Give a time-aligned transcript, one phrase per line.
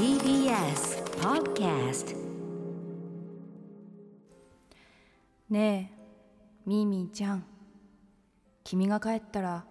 [0.00, 2.16] TBS Podcast
[5.50, 5.98] ねえ
[6.64, 7.44] ミーミーちゃん。
[8.64, 9.66] 君が帰ったら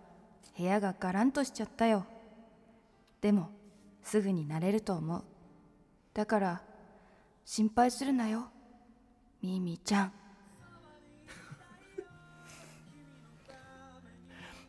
[0.56, 2.06] 部屋がガランとしちゃったよ。
[3.22, 3.50] でも
[4.04, 5.24] すぐに慣れると思う。
[6.14, 6.62] だから
[7.44, 8.50] 心配するなよ。
[9.42, 10.14] ミーミーちゃん。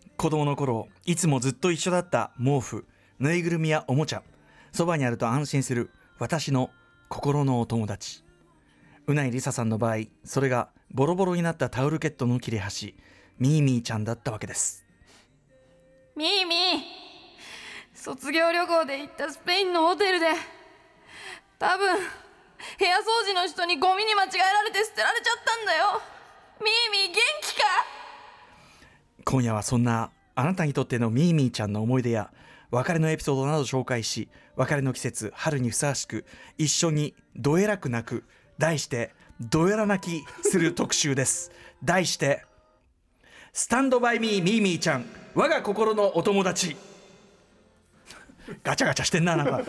[0.16, 2.86] 子供の頃いつもずっと一緒だった毛布
[3.18, 4.22] ぬいぐるみやおもちゃ
[4.80, 6.70] そばにあると安心する私の
[7.10, 8.24] 心のお友達。
[9.06, 12.94] うないりささんの場合それがボロボロになったタオルケットの切れ端
[13.38, 14.86] ミーミーちゃんだったわけです。
[16.16, 16.58] ミーミー
[17.92, 20.28] 卒業旅行で行ったスペインのホテルで
[21.58, 22.02] 多分部
[22.82, 26.00] 屋掃除の人にゴミに間違えられて捨てられちゃったんだよ。
[26.58, 27.62] ミーミー元気か？
[29.26, 32.32] 今夜はそんなあなたにとってのミーミーちゃんの思い出や
[32.70, 36.24] 別れのエピソードなど紹介し別れの季節春にふさわしく
[36.58, 38.24] 一緒にどえらく泣く
[38.58, 41.50] 題してどえら泣きする特集です。
[41.82, 42.44] 題して
[43.52, 46.76] スタンドバイミーミーミーちゃん我が心のお友達。
[48.64, 49.62] ガチャガチャしてんななんか。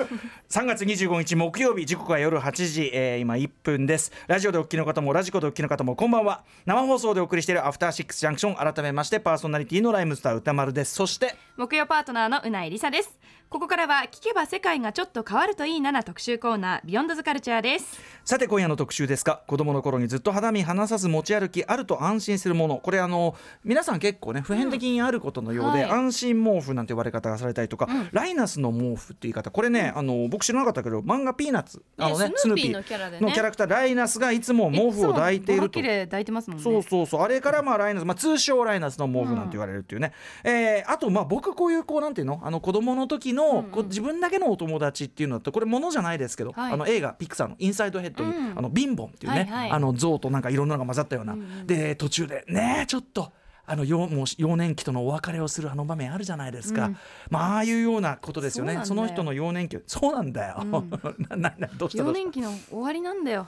[0.52, 4.12] 3月25日木曜日時刻は夜8時、えー今1分です。
[4.28, 6.44] ラジオでお聞きの方もラジコでお聞きの方もこんばんは。
[6.66, 10.94] 生放送でお送りしているアフターシックスジャンクション改めましてパーソナリティのライムスター歌丸です。
[10.94, 13.18] そして木曜パートナーのうないりさです。
[13.48, 18.02] ここからは聞けば世界がちょっと変わるといいなな特集コーナービヨンドズカルチャーです。
[18.26, 22.78] さて今夜の特集ですが子供の頃にずっと肌身離さず持ち歩きあると安心するもの。
[22.78, 25.92] これあの皆さん結構ね普遍的にあることのようで、はい。
[25.92, 29.50] 安心毛布なんて言われ方がされたりとか、ライナスの毛布って言い方。
[29.50, 31.84] これね、あの僕知らなかったけど漫画ピーナッツ。
[31.98, 33.26] あのねスヌーピーのキャラでね。
[33.26, 35.80] のキャラクターライナスがいつも毛布を抱いていると。
[35.80, 36.64] いつもボロキレ抱いてますもんね。
[36.64, 37.22] そうそうそう。
[37.22, 42.42] あれからまあライナス、まあ、通称ライナスの毛布なんて言われるっていうね、えーあとまあ僕こういうこうなんていうの？
[42.44, 46.74] あの子供の時の、こう自分だけのお友達っていうのだとこれものじゃないですけど、はい。
[46.74, 48.58] あの映画ピクサーの「インサイドヘッドに」うん。
[48.58, 53.32] あのビンボンっていうね、あの象となんかいろんなのが混ざったような、で途中でねちょっと。
[53.66, 56.98] あの幼もう幼年期とのお別れをするあの場面あるじゃないですか、うん。
[57.30, 58.82] まあああいうようなことですよね。
[58.84, 59.80] その人の幼年期。
[59.88, 60.64] そうなんだよ、
[61.30, 62.04] なななどうした？
[62.04, 63.48] 幼年期の終わりなんだよ。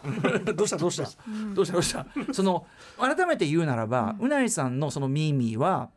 [0.56, 0.78] どうした？
[0.78, 1.74] どうした、どうした？
[1.74, 2.06] どうした？
[2.34, 2.66] その
[2.98, 5.90] 改めて言うならば、うないさんのそのミーミーは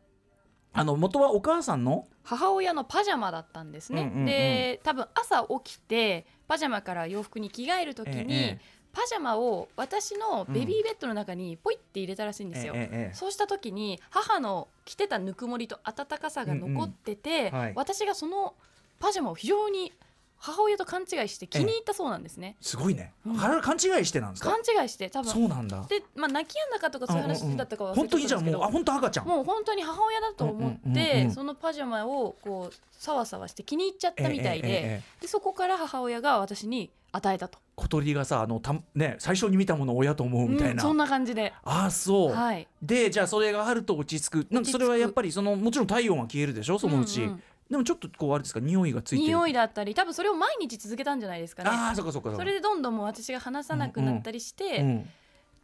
[0.73, 2.07] あの元はお母さんの？
[2.23, 4.25] 母親のパジャマだったんですね、うんうんうん。
[4.25, 17.53] で多分朝起きてパジャマから洋服に着替える時に、ええパジャマを私のベビーベッドの中にポイって入れたらしいんですよ、ええええそうした時に母の着てたぬくもりと温かさが残ってて、うんうん。
[17.53, 17.73] はい。
[17.75, 18.55] 私がその
[18.99, 19.93] パジャマを非常に
[20.39, 23.33] 母親と勘違いして気に入ったそうなんですね、すごいね、うん。
[23.35, 24.51] は勘違いしてなんですか？
[24.51, 25.31] 勘違いして多分。
[25.31, 25.83] そうなんだ。
[25.89, 29.27] で、まあ、泣き止んだかとかそういう話だったかは本当にじゃあもうあ本当赤ちゃん。
[29.27, 41.53] もう本当に母親だと思ってうんそのパジャマをこうさわさわして気に入っちゃったみたいで,、でそこから母親が私に与えたと、小鳥がさあのたね最初に見たものを親と思うみたいな、うんそんな感じで。
[41.63, 42.67] ああそう、はい。
[42.81, 44.47] でじゃあそれがあると落ち着く。
[44.51, 46.77] なんかそれはやっぱりそのもちろん体温は消えるでしょ？
[46.77, 49.27] そのうち、うんうんでもちょっとこうあれですか匂いがついてる。
[49.27, 51.69] 匂いだったり多分それを毎日続けたんじゃないですかね。
[51.71, 55.09] ああそっかそっかそれでどんどんもう私が話さなくなったりして、うん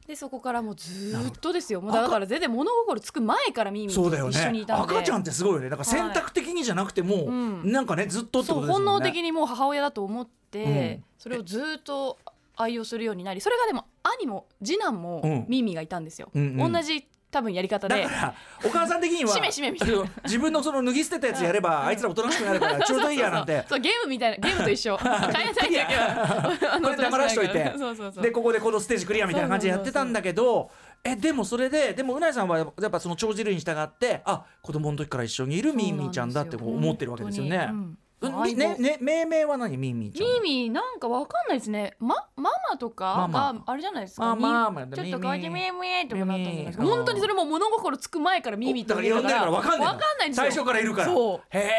[0.06, 1.80] でそこからもうずーっとですよ。
[1.80, 4.32] もう赤だから全然物心つく前からミーミーとそうだよね。
[4.32, 4.94] 一緒にいたんで。
[4.96, 5.70] 赤ちゃんってすごいよね。
[5.70, 7.72] だから選択的にじゃなくてもう、うん。
[7.72, 8.86] なんかねずっとってそうことですね。
[8.86, 10.70] 本能的にもう母親だと思って、う
[11.00, 11.04] ん。
[11.18, 12.18] それをずーっと
[12.58, 13.86] 愛用するようになりそれがでも
[14.18, 15.46] 兄も次男もうん。
[15.48, 16.74] ミーミーがいたんですよ、うんうん。
[16.74, 18.04] 同じ多分やり方で。
[18.04, 18.34] だから
[18.64, 19.96] お母さん的にはしめしめみたいな。
[19.96, 23.66] あの自分のその脱ぎ捨てたやつやれば、あいつらおとなしくなるから ちょうどいいやなんて。
[23.68, 24.98] そうゲームみたいなゲームと一緒。
[24.98, 27.74] 変えない時だけは これ黙らしといて。
[28.22, 30.70] でここでこのステージクリアみたいな感じでやってたんだけど
[31.04, 37.58] えでもそれででもうないさんはやっぱその帳尻に従ってあ子供の時から一緒にいるミーミーちゃんだってこう思ってるわけですよね。
[37.68, 37.98] 本う
[38.30, 39.78] ねね命名は何？
[39.78, 41.96] ミーミーちゃんミーミーなんかわかんないですね。
[42.00, 44.38] まママとかがあれじゃないですか？
[44.38, 50.44] ちょっと可愛いミミーーミーってなったんじゃないですか本当にそれも物心つく前からミーミーってだから呼んでるから分かんないわかんないんですよ。
[50.44, 51.08] 最初からいるから。
[51.08, 51.42] そう。
[51.50, 51.72] へ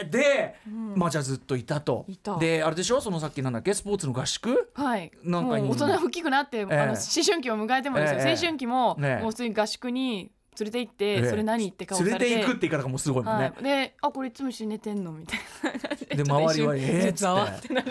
[0.00, 0.94] えで、ん。
[0.96, 2.04] まあじゃあずっといたと。
[2.40, 3.00] であれでしょ？
[3.00, 3.72] そのさっきなんだっけ？
[3.74, 4.70] スポーツの合宿？
[4.74, 6.94] はい、なんか大人大きくなって、あの思
[7.24, 8.30] 春期を迎えてもですよ、ええ。
[8.32, 9.22] 青春期も、ねえ。
[9.22, 11.30] もう普通に合宿に連れて行って、ええ。
[11.30, 12.18] それ何って顔されて。
[12.18, 15.40] 連れていくって言い方がもうすごいもんね、はい、であこれいつも一緒に寝てんのみたい
[15.82, 16.16] なで。
[16.16, 17.68] で周りは「ええ」っ つっって。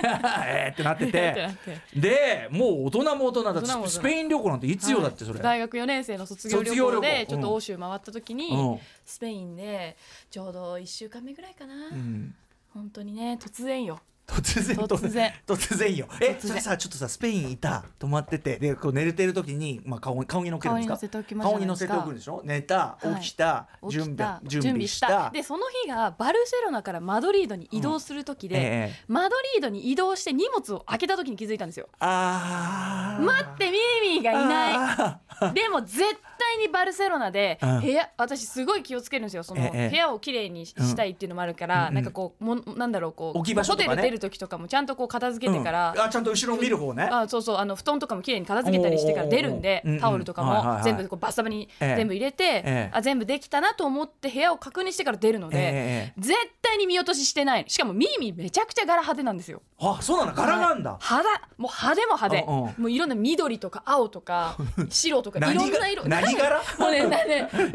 [0.46, 1.48] えーってなってって
[1.94, 8.80] でもう大人も大人だスペイン旅行なんていつよだってそれ、大学4年生の卒業旅行行でうんちょっと欧州回った時に、うん。
[9.04, 9.96] スペインで
[10.30, 12.34] ちょうど1週間目ぐらいかな、うん。
[12.72, 15.32] 本当にね突然よ突然突然。
[15.46, 16.06] 突然よ。
[16.20, 20.96] えそれさちょっとさスペインいた泊まっててでこう寝れてる時に、まあ、顔顔に乗っけるんですか？
[21.42, 22.40] 顔に乗せておくんでしょ？
[22.44, 23.20] 寝たはい。
[23.20, 24.40] 起きた、準備た。
[24.44, 25.30] 準備した。
[25.30, 28.60] でその日がバルセロナからマドリードに移動する時で、え
[28.94, 31.88] えマドリードに移動して荷物を開けた時に気づいたんですよ。
[31.98, 33.24] あー。
[33.24, 35.54] 待ってミーミーがいない。
[35.54, 36.02] でも絶
[36.40, 37.80] 対にバルセロナでうん。
[37.80, 39.42] 部屋、私すごい気をつけるんですよ。
[39.42, 39.88] その、ええ。
[39.90, 41.94] 部屋をきれいにししたいっていうのもあるから、うん。
[41.94, 43.84] なんかこうもんなんだろうこう置き場所ね。
[43.84, 46.02] ホテル出る時とかもちゃんとこう片付けてから、うん。
[46.02, 47.04] あちゃんと後ろ見る方ね。
[47.10, 51.96] あそうそうあの布団とかもきれいに片付けたりしてから出るんでタオルとかも全部こうバッサバにええ。
[51.96, 52.90] 全部入れて、ええ。
[52.92, 59.62] あ全部できたなと思って部屋を確認してから出るので、ええ絶対に見落とししてないしかもミーミーめちゃくちゃ柄派手なんですよ。
[59.80, 61.00] あそうなんだ柄なんだ、はい。
[61.00, 62.44] 派だもう派手も派手。
[62.46, 62.82] うんうん。
[62.82, 64.56] もういろんな緑とか青とか
[64.90, 66.04] 白とかいろんな色。
[66.04, 67.48] 何柄もうねなね。
[67.52, 67.70] えチェ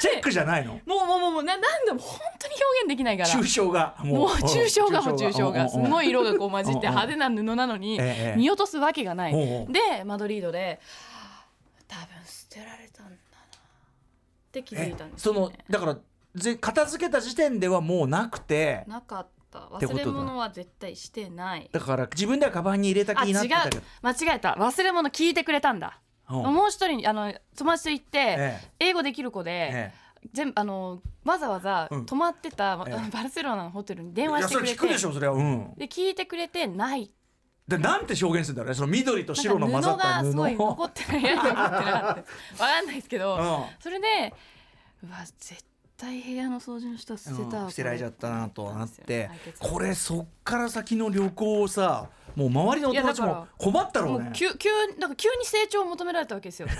[0.00, 0.80] チェックじゃないの？
[0.86, 3.28] もうもうもうもうななんでも本当に表現できないから。
[3.28, 5.68] 抽象がもう抽象画も抽象画。
[5.68, 9.32] すごいい色がこう混じって派手な布なのにええ見落とすわけがない。
[9.68, 10.80] でマドリードで
[11.88, 13.18] 多分捨てられたんだなっ
[14.52, 15.98] て気づいたんですそのだから
[16.34, 18.84] ぜ片付けた時点ではもうなくて。
[18.86, 19.58] なかった。
[19.58, 21.68] 忘れ物は絶対してない。
[21.72, 23.82] だから自分ではカバンに入れた気になってたけど。
[24.00, 24.52] 間違えた。
[24.52, 25.98] 忘れ物聞いてくれたんだ。
[26.04, 29.92] うんもう一人あの友達と行って、え英語できる子で、え
[30.32, 32.06] 全部あのわざわざうん。
[32.06, 33.10] 泊まってた、ええ。
[33.10, 34.74] バルセロナのホテルに電話してくれて。
[34.74, 35.34] 聞くでしょそれは。
[35.34, 35.74] うん。
[35.76, 37.10] で聞いてくれてない。
[37.66, 38.74] でなんて表現するんだろうね。
[38.74, 40.58] その緑と白の混ざった布がすごい布。
[40.58, 41.82] 残ってない部屋に残ってなかっ
[42.56, 43.82] たわかんないですけど、うん。
[43.82, 44.34] それで
[45.04, 45.64] うわ絶
[45.96, 47.70] 対部屋の掃除の人は捨てたわ、うん。
[47.70, 49.30] 捨てられちゃったなとなって。
[49.58, 54.30] これそっから先の旅行をさもう周りのお友達も困ったろもうね。
[54.30, 54.68] う急急
[54.98, 56.68] なんか急に成長を求められたわけですよ。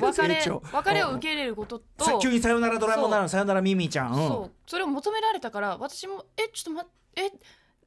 [0.00, 0.42] 別れ
[0.72, 2.04] 別れを受け入れることと。
[2.04, 4.12] さ急にさよならドラえもんなのさよならミミちゃん。
[4.12, 4.12] う。
[4.12, 4.28] ん。
[4.28, 7.30] そうそれを求められたから私もえちょっと待ってえ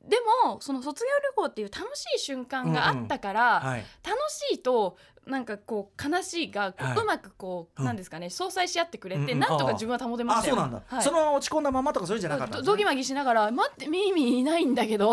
[0.08, 3.86] でもその卒業旅行っていう楽しい瞬間があったから、はい。
[4.04, 4.98] 楽しいと
[5.28, 6.98] なんかこう悲しいがはい。
[6.98, 7.86] うまくこう、うん。
[7.86, 9.40] なんですかね相殺し合ってくれて、うんうん。
[9.40, 10.56] なんとか自分は保てましたよ。
[10.56, 11.04] あそうなんだ、はい。
[11.04, 12.62] その落ち込んだままとかそういうんじゃなかったね。
[12.62, 15.10] どドギマギしながら「待ってミーミーいないんだけど」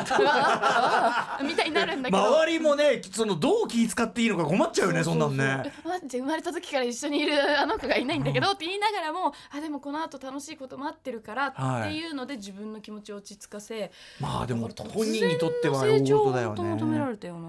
[1.42, 2.22] みたいになるんだけど。
[2.22, 5.62] 周りもねそのどう気使っていいのか困っちゃうよねそんなんね。
[5.66, 11.54] え待って生まれた時から一緒にいるあの子がいないんだけどって言いながらもあでもこの後楽しいこと待ってるからっ
[11.84, 13.90] ていうので自分の気持ちを落ち着かせ
[14.20, 17.40] まあでも本人にとっては大事だよを求めらねれたよな、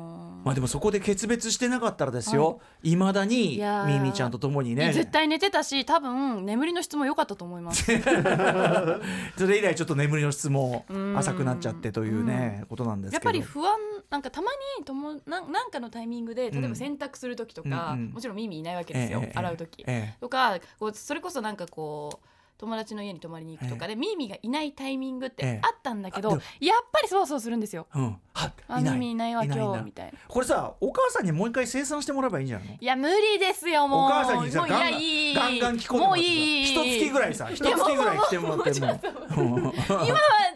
[0.44, 4.92] まあでもそこで決別してなかったらですよ、い、まだにミミちゃんと共にね。
[4.94, 7.86] 絶対寝てたし多分眠りの質も良かったと思います。
[9.38, 11.18] それ以来ちょっと眠りの質もうん。
[11.18, 13.78] 浅くなっちゃってというねことなんですやっけどぱり不安
[14.10, 18.12] なんかたまにともなんなんかのタイミングで例えうんば洗濯する時とか、うんうん。
[18.12, 22.28] もちろん耳いないわけですよ、ええ洗う時、えとかこうそれこそなんかこう
[22.62, 25.60] 友達の家に泊まりに行くとかで、ミーミーがいないタイミングってええ。
[25.64, 26.40] あったんだけど、やっ
[26.92, 27.88] ぱりそわそわするんですよ。
[27.96, 30.14] えうんはあミーミーいないわ今日なみたいな。
[30.28, 32.78] これさお母さんにもう一回生産してもらえばいいんじゃないの？
[32.80, 34.00] いや無理ですよもう。
[34.06, 35.36] お母さんにさガンガンやいい。
[35.36, 36.64] ガンガン着込んでもらってさもういい。
[36.64, 39.00] 一月ぐらいさ一月ぐらい来てもらっても
[39.38, 39.74] うん今は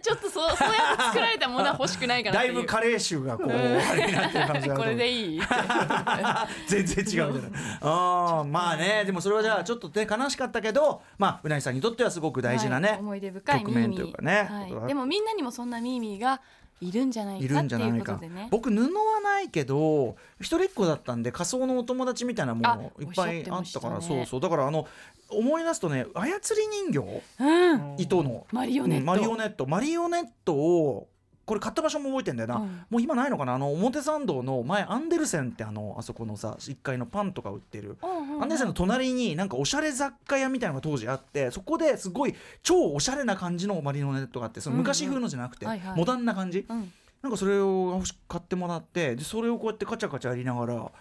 [0.01, 2.53] ちょっとそうそうやって作られたものは欲しくないかなっていう。
[2.55, 5.41] だいぶカレー臭がこうあれになってる感じこれでいい。
[6.67, 7.51] 全然違うみたい。
[7.51, 16.41] なあーまあねでもそれはじゃあちょっとね悲しかったけどまあうなぎさんにとってはすごく大事なね、はい思い出深いミー局面ミーというかねはい、でもみんなにもそんなミーミーが
[16.81, 18.17] いるんじゃないいるんじゃないか。
[18.17, 18.47] ね。
[18.51, 24.41] 僕布はないけど一人っ子だったんで仮想のお友達みたいなもあのいっぱいあおったからそうそう。
[24.41, 24.87] だからあの
[25.29, 27.23] 思い出すとね操り人形？
[27.39, 27.95] うん。
[27.97, 28.45] 糸の。
[28.51, 29.01] マリオネット。
[29.01, 29.65] うんマリオネット。
[29.65, 31.07] マリオネットを
[31.45, 32.85] これ買った場所も覚えてんだよな、うん。
[32.89, 33.53] もう今ないのかな？
[33.53, 37.97] あの表参道の前アンデルセンってあのあそこのさ1階のパンとか売ってる。
[38.01, 46.91] うんうんうんアンデルセンの隣になんかおしゃれ雑貨屋みたいなのが当時あってそこですごい超おしゃれな感じのマリオネットがあってその昔風のじゃなくて、うんうんモダンな感じ、うん。
[47.21, 50.91] なんかそれを買ってもらってでそれをこうやってカチャカチャやりながら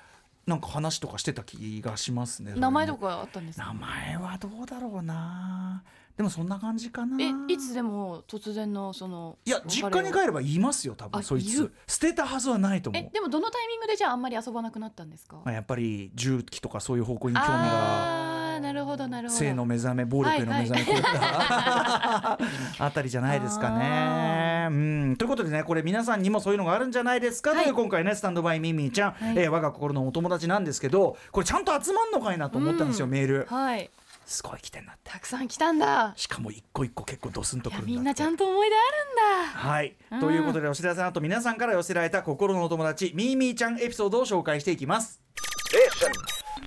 [0.47, 3.67] なんか話とかしてた気がしますね名前とかかあったんですか？
[3.67, 5.83] 名前はどうだろうな
[6.17, 7.17] でもそんな感じかな。
[7.21, 11.73] えいつでも突然のそのいや実家に帰れば言いますよ多分あそいつ。
[11.89, 13.03] 捨てたはずはないと思う。
[13.03, 15.37] えでもどのタイミングでじゃああんまり遊ばなくなったんですか？
[15.45, 19.39] まあ、やっぱり重機とかそういう方向に興味がなるほどなるほど。
[19.41, 22.39] 性の目覚め暴力への目覚め、こういった
[22.79, 24.69] あたりじゃないですかね。
[24.71, 25.17] うん。
[25.17, 27.65] ということでねこれ皆さんにもそういうのがあるんじゃないですか、はい。
[27.65, 29.39] という今回ねスタンドバイミーミーちゃん、はい。
[29.39, 33.11] えー我が心のお友達なんですけどこれちゃんと集まんのかいなと思ったんですよ、うん。
[33.11, 33.47] メール。
[33.49, 33.91] はい
[34.27, 35.11] すごい来てんなって。
[35.11, 36.13] たくさん来たんだ。
[36.17, 37.93] しかも一個一個結構ドスンとくるんだって。
[37.93, 39.59] みんなちゃんと思い出あるんだ。
[39.59, 40.21] はい、うん。
[40.21, 45.21] ということでお知らせの後皆さんから寄せられた心のお友達ミーミーちゃんエピソードを紹介していきます。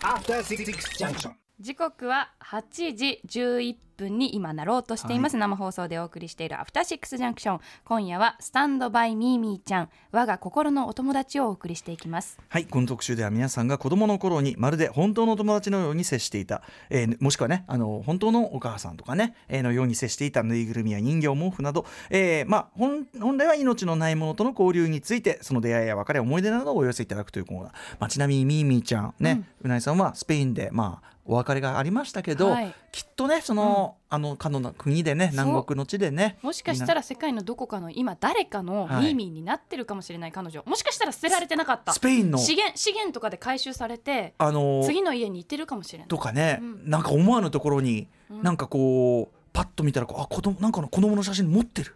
[0.01, 0.65] After Six
[0.97, 1.46] Junction.
[1.59, 12.37] 時刻は8時11分に今なろうとしています、生放送でお送りしているアフターシックスジャンクション今夜はスタンドバイミーミーちゃん我が心のお友達をお送りしていきます。
[12.47, 16.61] はいこの特集では皆さんが子供の頃にまるで本当の友達のように接していた、
[16.91, 32.73] えーもしくはねあの本当のお母さんとかね、えーのように接していたぬいぐるみや人形毛布など、えーまあ本本来は命のないものとの交流についてその出会いや別れ思い出などをお寄せいただくというコーナー、まあ、ちなみにミーミーちゃんね、うな、ぎさんはスペインでまあお別れがありましたけど、はい。
[32.91, 40.63] きっとねその、あのかの国でね南国の地でねもしかしたら世界のどこかの今誰かのはいミーミーになってるかもしれない彼女。
[40.65, 41.93] もしかしたら捨てられてなかった。
[41.93, 42.37] スペインの。
[42.37, 46.07] 資源資源とかで回収されてあの次の家に行ってるかもしれない。
[46.07, 46.89] とかね、うん。
[46.89, 48.43] なんか思わぬところに、うん。
[48.43, 51.95] なんかこうパッと見たらこうあ子供なんかの子供の写真持ってる。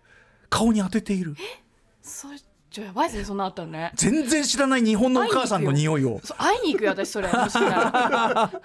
[0.49, 1.35] 顔に当てている。
[2.01, 2.37] それ
[2.71, 3.91] ちょやばいですねそんなあったらね。
[3.95, 6.21] 全然知らない日本のお母さんの匂いを。
[6.37, 6.91] 会いに行くよ。
[6.91, 8.59] 私それもしかしたらあなたが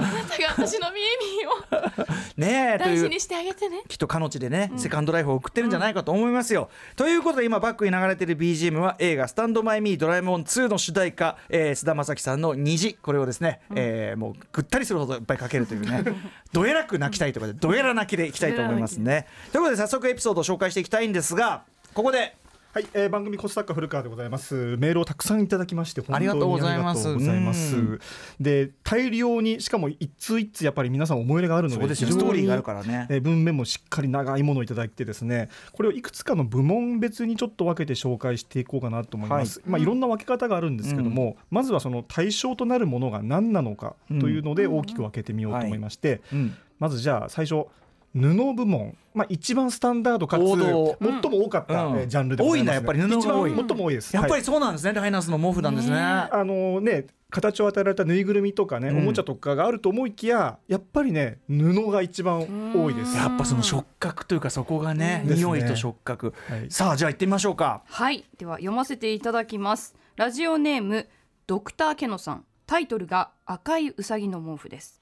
[0.57, 2.07] 私のミーミーを
[2.39, 3.83] ねえ大事にしてあげてね。
[3.89, 6.71] きっと彼女でね、セカンドライフを送ってるんじゃないかと思いますよ。
[6.95, 16.05] ということで今バックに流れてる BGM は映画「スタンド・マイ・ミードラえもん2」の主題歌えー菅、田将暉さんの「虹」これをですね、えーもうぐったりするほどいっぱいかけるというね
[16.53, 19.27] どえらく泣きたいとかでどえら泣きでいきたいと思いますね。
[19.51, 22.37] ということで早速エピソードを紹介していきたいんですがここで
[22.77, 24.77] はい、えー、番組コスタッカ古川でございます。
[24.77, 27.09] メールをたくさんいただきまして本当にありがとうございます。
[27.41, 27.75] ます。
[27.75, 28.01] うん。
[28.39, 33.07] で大量にしかも一通一通やっぱり皆さん思い入れがあるのでストーリーがあるからね。
[33.09, 35.49] えー文面もしっかり長いものをいただいてですね。
[35.73, 39.71] これをいくつかの部門別にちょっと分けて紹介していこうかなと思います、はい。
[39.71, 46.55] まあいろんな分け方があるんですけども、まずはその対象となるものが何なのかというので大きく分けてみようと思いまして、うん。
[46.79, 47.69] まずじゃあ最初
[48.17, 50.97] 布部門、まあ、一番スタンダードかつ最も
[51.45, 51.99] 多かった、うん。
[51.99, 53.55] えージャンルでございます、多いんだやっぱり布が多い。
[53.55, 54.43] 最も多いですやっぱりはい。
[54.43, 55.97] そうなんですね、ライナスの毛布なんですね。
[55.97, 58.99] ねあのね形を与えられたぬいぐるみとかね、うん。
[58.99, 63.13] おもちゃとかがあると思いきややっぱりね布が一番多いです。
[63.13, 63.17] うん。
[63.17, 65.35] やっぱその触覚というかそこがね、うん。
[65.35, 66.71] 匂いと触覚、はい。
[66.71, 67.83] さあじゃあ行ってみましょうか。
[67.87, 68.25] はい。
[68.39, 69.95] では読ませていただきます。
[70.17, 71.09] ラジオネーム
[71.47, 72.45] ドクターケノさん。
[72.67, 75.01] タイトルが赤いうさぎの毛布です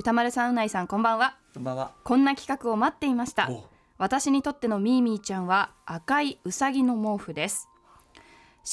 [0.00, 1.36] 歌丸さんうないさんこんばんは。
[1.52, 1.92] こんばんは。
[2.04, 3.50] こんな企画を待っていました。
[3.50, 3.68] お。
[3.98, 7.68] 私にとってのミーミーちゃんは赤いうさぎの毛布です。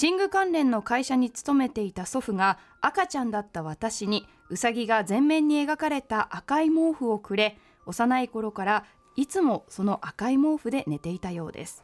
[0.01, 8.85] 寝具関連の会社に勤めていた祖父が赤ちゃんだった私にうさぎが全面に描かれた赤い毛布をくれ幼い頃から
[9.17, 11.83] いつもその赤い毛布で寝ていたようです。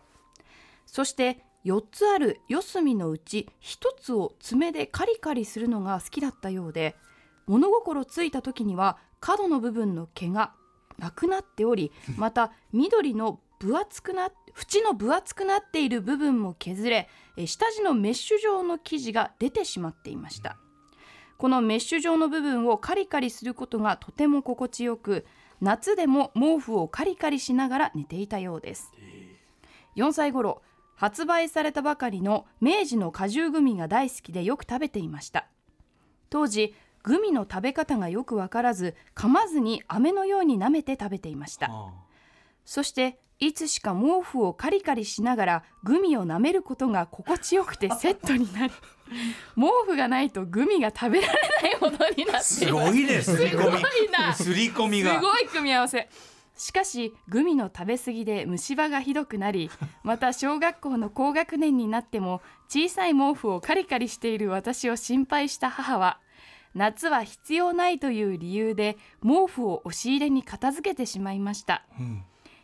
[0.86, 6.96] そして4つある四隅のうち1つを爪でカリカリするのが好きだったようで
[7.46, 10.52] 物心ついた時には角の部分の毛が
[11.00, 20.58] なくなっており また緑の分厚くな縁の分厚くなっている部分も削れえ下地のメッシュ状の生地が出てしまっていました。
[21.38, 25.26] このメッシュ状の部分をカリカリすることがとても心地よく
[25.62, 28.92] 夏でも毛布をカリカリしながら寝ていたようです。
[29.96, 30.62] 4歳頃
[30.96, 35.48] 発売されたばかりの明治の果汁グミが大好きでよく食べていました。
[36.30, 41.70] 当時グミの食べ方がよくわからず噛まずに飴のように舐めて食べていました。
[42.66, 48.74] そしていつしか毛布をカリカリしながらグミを舐めることが心地よくて セットになり
[49.56, 53.82] 毛布がないとグミが食べられないほどになってすいますごいねすり込すごい
[54.12, 54.30] な。
[54.30, 56.08] みすり込みすがごい組み合わせ。
[56.56, 59.70] しかしグミの食べ過ぎで虫歯がひどくなり
[60.04, 66.20] また小学校の高学年になっても小さい毛布をカリカリしている私を心配した母は
[66.76, 71.86] 夏は必要ないという理由で毛布を押し入れに片付けてしまいました、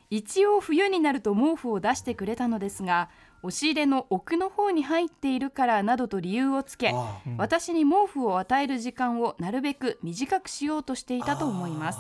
[0.10, 3.10] 一応冬になると毛布を出してくれたのですが
[3.44, 12.00] 押し入れの奥の方に入っているからなどと理由をつけあ私に毛布を与える時間をなるべく短くしようとしていたと思います。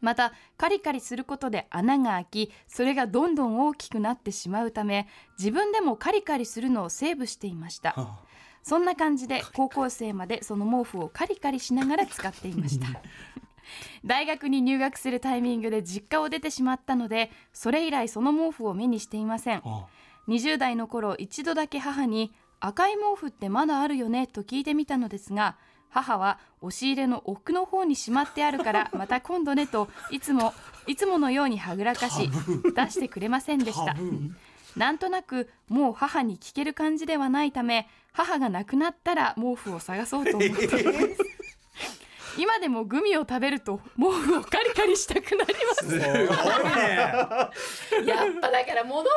[0.00, 7.96] またカリカリすることで穴が開きそれがどんどん大きくなってしまうため自分でもカリカリするのをセーブしていました
[8.64, 12.86] そんな感じで高校生までその毛布をカリカリしながら使っていました。
[14.04, 19.62] 大学に入学するタイミングで実家を出てしまったのでそれ以来その毛布を目にしていません。
[19.64, 19.86] あ
[20.28, 24.26] 20代の頃一度だけ母に赤い毛布ってまだあるよね？
[24.26, 25.56] と聞いてみたのですが
[25.90, 30.54] 母は押し入れの奥の方にしまってあるから また今度ねといつも
[30.86, 32.30] いつものようにはぐらかし
[32.74, 33.94] 出してくれませんでした
[34.76, 40.74] なんとなくもう母に聞ける感じではないため母が亡くなったら毛布を探そうと思っています。
[42.36, 45.88] 今でもグミを食べると毛布をカリカリしたくなります。
[45.88, 46.16] すごいね。
[46.96, 47.48] やっ
[48.40, 49.10] ぱだから物心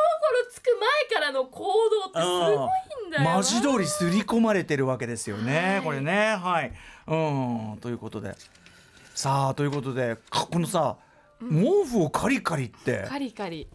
[0.51, 0.77] つく
[1.11, 2.69] 前からの行動ってすご
[3.05, 3.33] いんだよな。
[3.33, 5.81] 文字通り刷り込まれてるわけですよね、はい。
[5.81, 6.35] これね。
[6.35, 6.73] はい。
[7.07, 7.15] う
[7.75, 7.77] ん。
[7.81, 8.35] ということで。
[9.15, 10.97] さあということでかこのさ
[11.39, 13.05] 毛布をカリカリって。
[13.07, 13.67] カリカリ。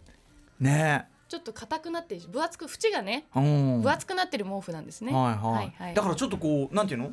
[0.59, 3.81] ねちょっと硬くなって分厚く縁がねうん。
[3.81, 7.11] 分厚くなってる毛布なんですね、はいはい、だからちょっとこうなんていうの？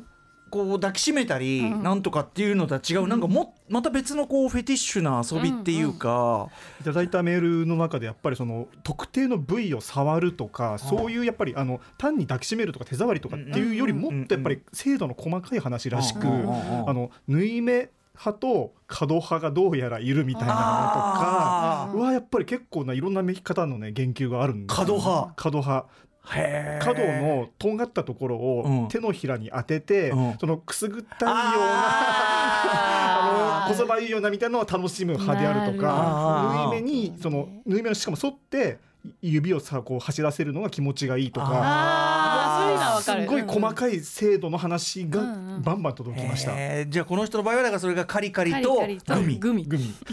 [0.51, 1.81] こう抱きしめたり、うん。
[1.81, 6.49] なんとかっていうのとは違う、なんかもまた別のこうフェティッシュな遊びっていうか、
[6.81, 16.51] いただいたメールの中でやっぱりその特定の部位を触るとかそういうやっぱりあの単に抱きしめるとか手触りとかっていうよりもっとやっぱり精度の細かい話らしくうんうんうんう
[16.83, 16.89] ん。
[16.89, 17.89] あの縫い目
[18.23, 24.85] 派と角派がどうやらいるみたいなのとあかはやっぱり結構ないろんなめき方のね言及があるんですよ。
[24.85, 25.33] 角派。
[25.35, 25.87] 角派。
[26.35, 26.85] へー。
[26.85, 28.85] 角のとんがったところうん。
[28.85, 30.37] を手のひらに当てて、うん。
[30.39, 38.77] そのくすぐったいようなあ あのこそばゆいようなみたいなのを楽しむ派であるとか縫い目にその縫い目のしかも沿って
[39.21, 42.61] 指をさこう走らせるのが気持ちがいいとかあー。
[42.61, 43.23] そういうのはわかる。
[43.23, 46.51] すごい細かい精度の話がうんうんバンバン届きました。
[46.53, 49.37] へーじゃあこの人の場合はだからそれがカリカリとグミ。
[49.37, 49.63] グミ。
[49.65, 49.93] グミ。
[50.03, 50.09] 毛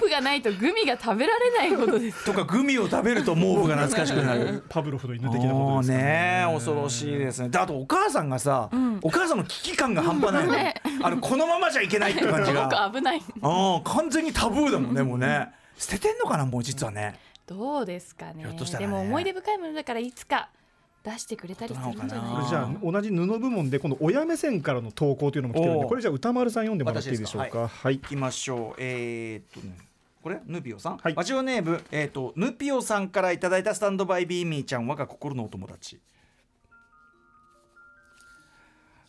[0.00, 2.24] 布がないとグミが食べられないことです。
[2.26, 4.64] とかグミを食べると毛布が懐かしくなる。
[4.68, 6.44] パブロフの犬的なことですかね。
[6.54, 7.48] 恐ろしいですね。
[7.48, 8.98] であとお母さんがさ、ん。
[9.02, 10.46] お母さんの危機感が半端ない。
[10.46, 10.74] よね。
[11.02, 12.68] あのこのままじゃいけないって感じが。
[12.90, 13.22] 僕危ない。
[13.42, 17.18] ああ完全にタブーだもんねもうね捨ててんのかなもう実はね。
[17.46, 18.44] どうですかね。
[18.44, 18.78] ね。
[18.78, 20.48] でも思い出深いものだからいつか
[21.02, 27.68] 出してくれたりするんじゃないじゃあ同じ布部門でこの親目線からの投稿というのも来てるんでこれじゃあ歌丸さん読んでもらっていいでしょう私か？
[27.68, 27.96] はい。
[27.96, 27.98] い。
[27.98, 28.74] きましょう。
[28.78, 29.76] えー、っとね。
[30.22, 30.40] これ？
[30.46, 31.14] ヌピオさん、はい。
[31.14, 36.00] ラジオネーム、えー、とヌピオさんからいただいたスタンドバイビーミーちゃん我が心のお友達。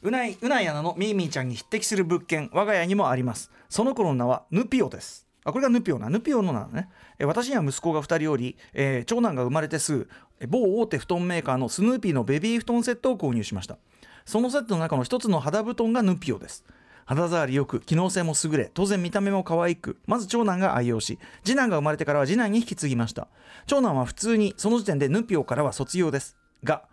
[0.02, 3.50] うない、うないアナのミーミーちゃんに匹敵する物件、我が家にもあります。
[3.70, 5.25] その頃の名はヌピオです。
[5.46, 6.10] あ、これがヌピオな。
[6.10, 6.90] ヌピオの名ね。
[7.20, 10.10] え私には息子が2人おり、えー長男が生まれてすぐ、
[10.50, 13.78] 某大手布団メーカーのスヌーピーのベビー布団セットを購入しました。
[14.26, 16.66] そのセットの中の一つの肌布団がヌピオです。
[17.06, 23.28] 肌触りよく、機能性も優れ、当然見た目も可愛く、まず長男が愛用し、次男が生まれてからは次男に引き継ぎました。
[23.68, 26.36] 長男は普通に、その時点でヌピオからは卒業です。
[26.64, 26.86] が、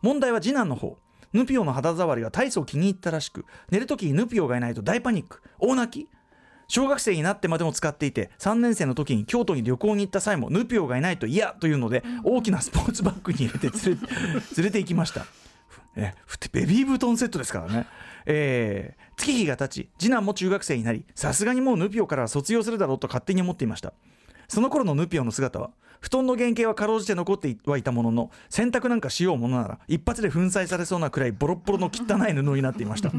[0.00, 0.98] 問題は次男の方。
[1.32, 6.08] ヌピオの肌触りが大層気に入ったらしく、寝るときにヌピオがいないと大パニック、大泣き。
[6.72, 14.00] 小学生になってまでも使っていて3年生の時に京都に旅行に行った際もヌピオがいないと嫌というので大きなスポーツバッグに入れて連れ
[14.56, 15.26] 連れて行きました。
[15.96, 16.14] え
[16.50, 17.86] ベビー布団セットですからね、
[18.24, 23.92] えー月日が経ち次男も中学生になりさすがにもうヌピオからは卒業するだろうと勝手に思っていました。
[24.48, 33.12] その頃のヌピオの姿は布団の原型はかろうじて残ってはいたものの洗濯なんかしようものなら一発で粉砕されそうなくらいボロッボロの汚い布になっていました。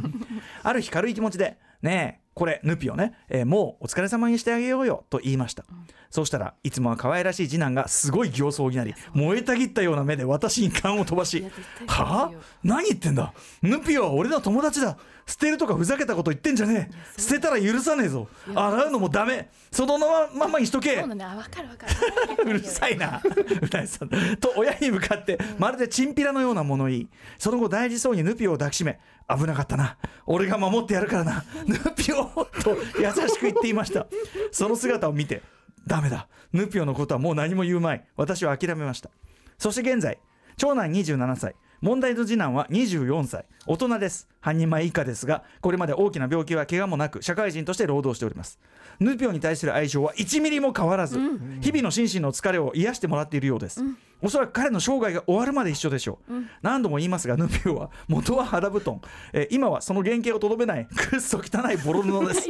[0.64, 5.66] ある日軽い気持ちで「ねえこれヌピオね、えーもうお疲れ様にしてあげようよ」と言いました、
[6.10, 12.32] そうしたらいつもは可愛らしい次男がすごい形相になり燃えたぎったような目で私に勘を飛ばしいや絶対「はあ？
[12.64, 13.34] 何言ってんだ？
[13.62, 21.70] ヌピオは俺の友達だ捨てるとかふざけたこと言ってんじゃねえ捨てたら許さねえぞ洗うのもダメそのまままにしとけそうる分かる
[22.46, 24.10] うるさいな、うなぎさん。
[24.10, 27.10] と親に向かって、まるでチンピラのような物言い。
[27.38, 29.98] その後、大事そうにヌピオを抱きしめ、危なかったな。
[30.26, 31.46] 俺が守ってやるからな。
[31.66, 32.26] ヌピオ
[32.64, 34.08] と優しく言っていました。
[34.52, 35.42] その姿を見て、
[35.88, 36.28] ダメだ。
[36.52, 38.06] ヌピオのことはもう何も言うまい。
[38.16, 39.10] 私は諦めました。
[39.58, 40.20] そして現在、
[40.58, 41.56] 長男27歳。
[41.84, 43.44] 問題の次男は24歳。
[43.66, 44.30] 大人です。
[44.40, 48.58] 半人前以下ですがこれまで大きな病気は怪我もなく社会人として労働しております。
[49.02, 51.20] ヌピオに対する愛情は1ミリも変わらず、
[51.60, 53.84] 日々の心身の疲れを癒してもらっているようです、
[54.22, 59.02] おそらく彼の生涯が終わるまで一緒でしょう、何度も言いますがヌピオは元は肌布団、
[59.34, 62.48] えー今はその原型をとどめないくっそ汚いボロ布です。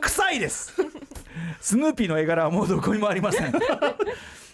[0.00, 0.74] 臭いです。
[1.60, 3.52] スヌーピーの絵柄はもうどこにもありません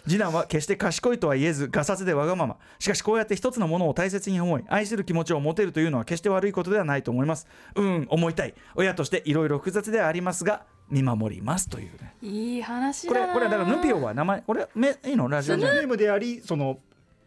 [0.09, 2.57] 次男は決して賢いとは言えずガサツでわがまま。
[2.79, 7.47] しかしこうやって一つのものを大切に思い愛する気持ちを持てるというのは決して悪いことではないと思います。
[7.75, 8.55] うん思いたい。
[8.75, 12.15] 親としていろいろ複雑ではありますが見守りますというね。
[12.23, 13.27] いい話こだな。
[13.27, 15.27] れこれだからヌピオは名前これめいいの？
[15.27, 16.79] ラジオネームでありその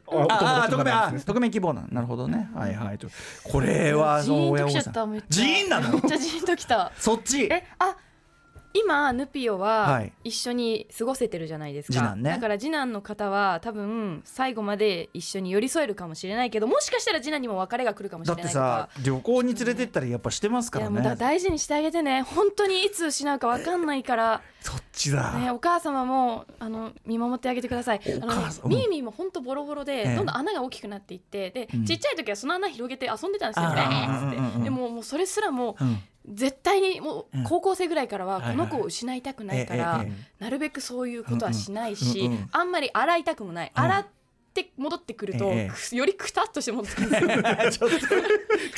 [0.09, 1.27] あああ達の匿名あ名前ですね。
[1.27, 2.51] 匿名希望ななるほどね。
[2.55, 3.07] はいはいと。
[3.45, 4.92] これはそのジーンときちゃ親御さん。
[4.92, 5.27] っためっちゃ。
[5.29, 5.92] ジーンなの？
[5.92, 6.92] めっちゃジーンときた。
[6.99, 7.45] そっち。
[7.45, 7.97] えあ
[8.74, 10.12] 今ヌピオははい。
[10.24, 12.30] 一緒に過ごせてるじゃないですか、次男ね。
[12.30, 18.88] だから次男の方は多分最後まで一緒に寄り添えるかもしれないけどもしかしたら次男にも別れが来るかもしだってれないとか。
[18.94, 22.22] さ旅行に連れてったりやっぱしてますからいやもうだね大事にしてあげてね。
[22.22, 28.00] 本当にいつ失うか分かんないから、そっちだ、ね、お母様もあの見守ってあげてください。
[28.04, 30.16] あのーミーも本当ボロボロで、ええ。
[30.16, 31.85] どんどん穴が大きくなっていってで、うん。
[31.85, 33.70] ちっちゃい時はその穴広げて遊んでたんですよ。
[33.74, 40.04] ねでももうそれすらもうん絶対にもう高校生ぐらいからはこの子を失いたくないから、
[40.38, 43.82] なるべくそういうことはしないし、あんまり洗いたくもない、うん。
[43.82, 44.06] 洗っ
[44.52, 47.08] って戻ってくると、よりくたっとして戻ってくる
[47.72, 48.08] ちょっとく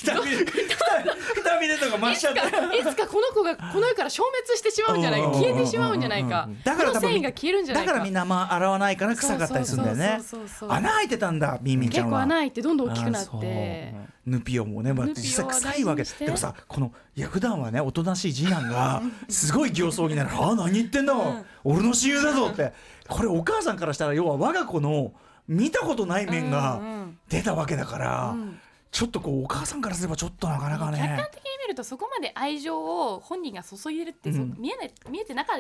[0.05, 2.75] たびれくたびれとか増しちゃった。
[2.75, 7.91] いつかこの子がこの世から消滅してしまうんじゃないか消えてしまうんじゃないかだから繊維が消えるんじゃないか。
[7.91, 10.21] だからみんなあんま洗わないから臭かったりするんだよね。
[10.69, 12.21] 穴開いてたんだミーミーちゃんは。
[12.21, 16.03] 結構穴開いてどんどん大きくなあっそてうヌピオもね、まあ、実際臭いわけ。
[16.05, 21.15] でもさこのいや普段はねおとなしい次男がすごい形相になる「ああ何言ってんだ、
[21.63, 22.73] 俺の親友だぞ」って。
[23.07, 25.13] これお母さんからしたら要は我が子の
[25.47, 27.19] 見たことない面うんうがん。
[27.29, 28.59] 出たわけだから、うん。
[28.91, 34.57] ちょっとこうお母さんからすればちょっとなかなか客ね観的に見るとそこまで愛情を本人が注いでるって、そうん。
[34.59, 35.59] 見えない見えてなかっ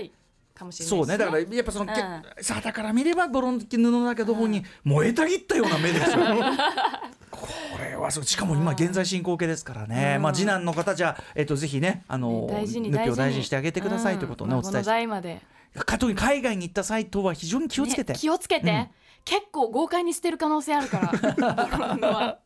[0.55, 1.18] たかもしれないそうね。
[1.18, 6.18] だからやっぱその、けさだから見ればボロン布だけど本人燃えたぎったような目ですよ
[7.37, 10.23] これはそうしかも今現在進行形ですからね、うん。
[10.23, 13.44] まあ次男の方じゃあ、えっと、ぜひねあの大事にヌピを大事に。
[13.44, 15.40] してあげてくださいということをね、お伝えのして代まで。
[15.75, 18.88] か特に海外に行った際とは非常に気をつけて、ね気をつけて、うん。
[19.25, 21.97] 結構豪快に捨てる可能性あるから。
[21.97, 22.38] の は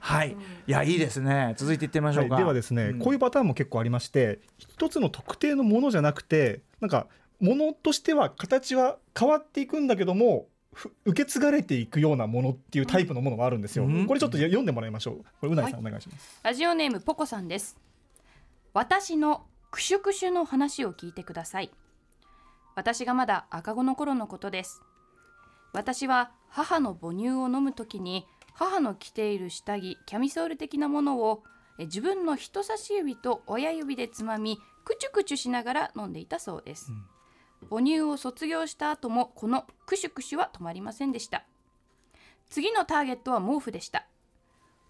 [0.00, 0.34] はい、
[0.66, 1.54] いやいいですね。
[1.58, 2.98] 続いていってみましょうか、はい、ではですね、うん。
[3.00, 7.06] こういうパターンも結構ありまして一つの特定のものじゃなくてなんか
[7.40, 10.57] ものとしては形は変わっていくんだけどもふ
[11.04, 14.06] 受け継がれていくようなものっていうタイプのものがあるんですよ、うん。
[14.06, 15.16] これちょっと読んでもらいましょう。
[15.40, 16.40] これうないさん、お願いします。
[16.42, 17.76] ラジオネームポコさんです。
[18.74, 21.70] 私のクシュクシュの話を聞いてください。
[22.74, 24.82] 私がまだ赤子の頃のことです。
[25.72, 31.42] 私は母の母乳を飲むときに母の着ている下着キャミソール的なものを
[31.78, 36.92] え自分の人差し指と親指でつまみクチュクチュしながら飲んでいたそうです、
[37.70, 41.44] 母乳を卒業した後もこのクシュクシュは止まりませんでした。
[42.50, 44.06] 次のターゲットは毛布でした。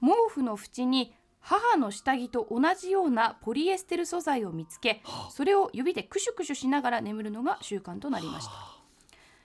[0.00, 8.52] 毛布の縁に母の下着と同じようなポリエステル素材を見つけそれを指でクシュクシュしながら眠るのが習慣となりました。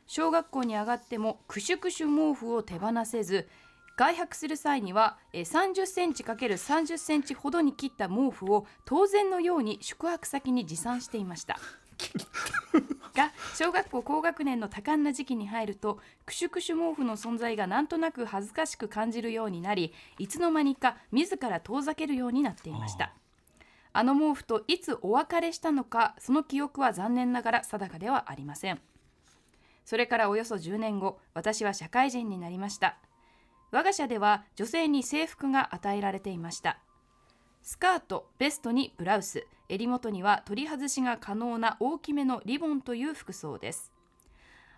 [0.05, 3.47] 小学校に上がってもクシュクシュ毛布を手放せず
[3.95, 11.59] 外泊する際にはえー30センチ ×30 センチほどに切った毛布を当然のように宿泊先に持参していました
[13.15, 23.13] が小学校高学年の多感な時期に入るとクシュクシュ毛布の存在がなんとなく恥ずかしく感じるようになりいつの間にか自ら遠ざけるようになっていました。
[23.95, 28.81] あの毛布といつお別れしたのかその記憶は残念ながら定かではありません。
[29.85, 32.97] それからおよそ10年後私は社会人になりました。
[33.71, 36.79] 我が社では女性に制服が与えられていました。
[37.63, 43.91] スカート、ベストにブラウス、襟元には取り外しが可能な大きめのリボンという服装です。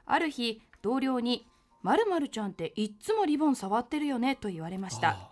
[0.06, 1.46] ある日、同僚に、
[1.82, 5.32] まるまるちゃんっていっつもリボン触ってるよねと言われました。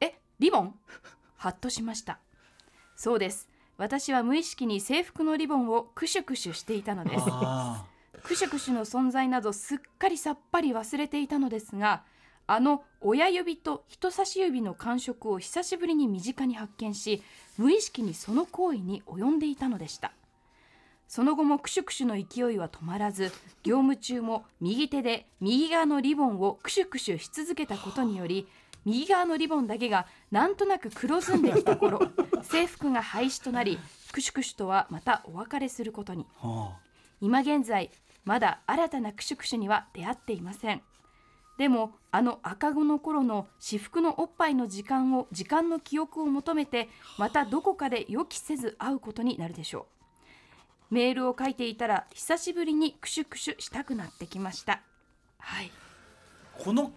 [0.00, 0.74] え、リボン？
[1.36, 2.18] はっとしました。
[2.96, 3.48] そうです。
[3.78, 7.24] 私は無意識に制服のリボンをクシュクシュしていたのです。
[7.28, 7.86] あ
[8.24, 12.02] クシュクシュの存在などすっかりさっぱり忘れていたのですが
[12.52, 17.22] あの親指と人差し指の感触を久しぶりに身近に発見し
[17.56, 20.10] 無意識にその行為に及んでいたのでした。
[21.06, 23.30] その後もクシュクシュの勢いは止まらず
[23.62, 28.48] 業務中も右手で右側のリボンをクシュクシュし続けたことにより
[28.84, 32.00] 右側のリボンだけがなんとなく黒ずんできた頃
[32.42, 33.78] 制服が廃止となり
[34.10, 36.26] クシュクシュとはまたお別れすることに。
[37.20, 37.92] 今現在
[38.24, 40.82] まだ新たなクシュクシュには出会っていません
[41.60, 49.86] でもあの赤子の頃の至福のおっぱいの時間を時間の記憶を求めてまたどこかで予期せず会うことになるでしょ
[50.90, 50.94] う。
[50.94, 54.80] メールを書いていたら久しぶりにクシュクシュしたくなってきました。
[55.38, 55.70] はい。
[56.64, 56.92] この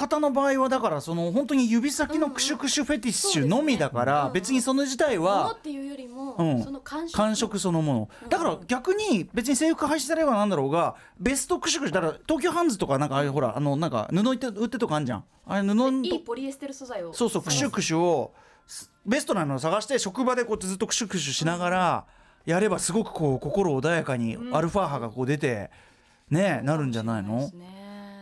[0.00, 6.62] 方の場合はだからその本当に指先のクシュクシュフェティッシュのみだから、別にその自体はっていうよりも、うん。
[6.64, 7.58] その感触。
[7.58, 8.28] そのもの。
[8.28, 15.24] だから逆に別に制服廃止されればなんだろうがベストクシュクシュだから東京ハンズとかなんかああいうほらあのなんか布売って売ってとかあんじゃん。
[15.46, 17.12] あれ布のいいポリエステル素材を。
[17.12, 18.32] そうそうクシュクシュを
[18.66, 22.06] すベストなのを探して職場でこうずっとクシュクシュしながら
[22.46, 25.70] やればすごくこう心穏やかにアルファ波がこう出て
[26.30, 27.50] ねなるんじゃないの？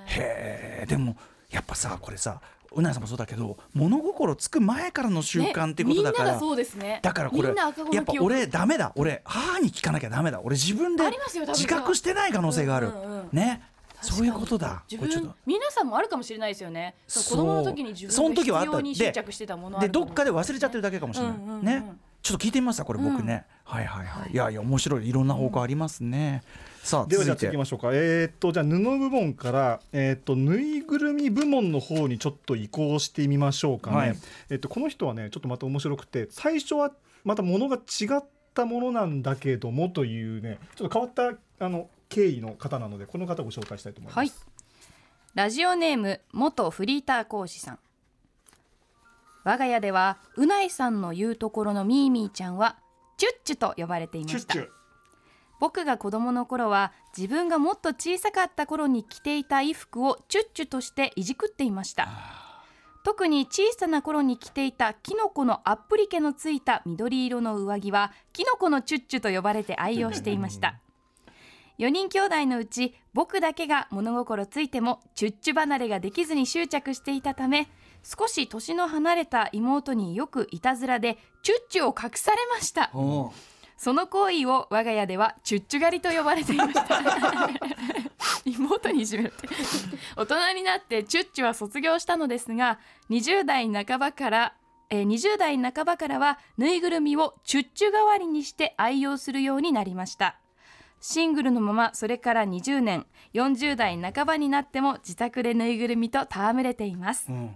[0.07, 1.17] へえでも
[1.51, 2.41] やっぱさこれさ
[2.73, 7.01] うなぎさんもそうだけど物心つく前からの習慣っていうことだから、ねそうですね。
[7.03, 7.55] だからこれ
[7.93, 8.93] やっぱ俺ダメだ。
[8.95, 10.41] 俺母に聞かなきゃダメだ。
[10.43, 13.29] 俺自分でありますよ多分自覚してない可能性がある、うんうんうん。
[13.33, 13.63] ね。
[14.03, 14.85] そういうことだ。
[14.91, 16.95] 自分皆さんもあるかもしれないですよね。
[17.07, 17.39] そう。
[17.39, 18.73] 子供の時に自分が必時はあった。
[18.73, 21.85] 要に執着してたものあでどっかで忘れちゃってるだけかもしれない、うんうんうんね。
[22.23, 24.33] ちょっと聞いてみますかこれ僕ね、はいはいはい。
[24.33, 25.09] いやいや面白い。
[25.09, 26.43] いろんな方向ありますね、
[26.89, 27.91] さあではじゃあ次行きましょうか。
[27.93, 34.17] えーっとじゃあ布部門からえーっとぬいぐるみ部門の方にちょっと移行してみましょうかね、はい。
[34.49, 36.93] えっとこの人はねちょっとまた面白くて最初は
[37.25, 38.25] またものが違っ
[38.55, 44.33] たものなんだけどもというねちょっと変わったあの経緯の方なのでこの方をご紹介したいと思います、はい。
[45.35, 47.79] ラジオネーム元フリーター講師さん。
[49.45, 52.79] 我が家ではうないさんの言うところのミーミーちゃんは
[53.19, 54.78] チュッチュと呼ばれていました
[55.61, 62.09] 僕が子供の頃は自分がもっと小さかった頃に着ていた衣服をチュッチュとしていじくっていました。
[63.05, 70.79] 特に小さな頃に着ていたキノコのアップリケのついた緑色の上着はキノコのチュッチュと呼ばれて愛用していました。
[71.79, 77.69] 4人兄弟のうち僕だけが物心ついてもチュッチュ離れができずに執着していたため
[78.03, 82.91] 少し年の離れた妹によくいたずらでチュッチュを隠されました
[83.79, 87.49] その行為を我が家ではチュッチュ狩りと呼ばれていました。
[88.45, 89.49] 妹にいじめるって。
[90.17, 94.55] 大人になってチュッチュは卒業したのですが20代半ばから
[94.91, 100.39] えー20代半ばからはぬいぐるみをチュッチュ代わりにして愛用するようになりました。
[101.01, 107.27] シングルのままそれから20年40代半ばになっても自宅でぬいぐるみと戯れています。
[107.31, 107.55] うん。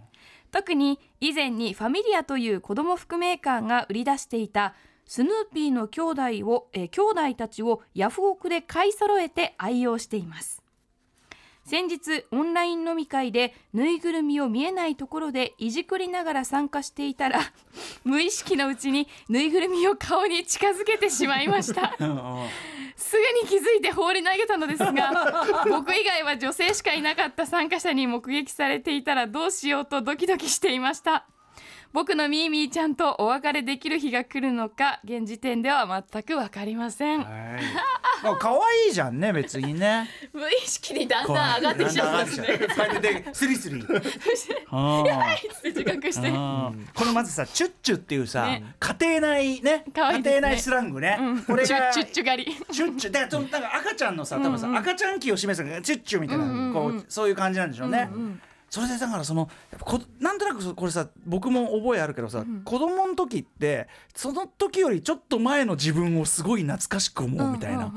[0.53, 4.75] 特に以前にファミリアという子供服メーカーが売り出していた
[5.15, 10.63] スヌーピーの兄弟を、えー兄弟たちをヤフオクで買い揃えて愛用しています。
[11.67, 17.41] 先日オンライン飲み会でぬいぐるみを見えないところでいじくりながら参加していたら
[18.05, 21.95] 無意識のうちにぬいぐるみを顔に近づけてしまいました。
[22.97, 31.27] すぐに気づいて放り投げたのですが 僕以外は女性しかいなかった参加者に目撃されていたらどうしようとドキドキしていました
[31.93, 37.19] 僕のミーミーちゃんとお別れできる日が来るのか現時点では全く分かりません。
[37.21, 37.29] はい。
[38.25, 40.09] あ可愛いじゃんね別にね。
[40.33, 43.85] 無意識にだんだん上がってきちゃうんですねこうやってスリスリ
[44.71, 58.09] あって自覚してあこのまずさチュッチュっていうさ、ね家庭内ねね家庭内スラングね、これチュがッチュッチュ狩りチュッチュだからなんか赤ちゃんのさ多分さ、赤ちゃん期を示すチュッチュみたいな、こうそういう感じなんでしょうね。
[58.73, 67.93] それでだからそのこなんとなくそこれさ僕も覚えあるけどさ、子供の時ってその時よりちょっと前の自分をすごい懐かしく思うみたいな、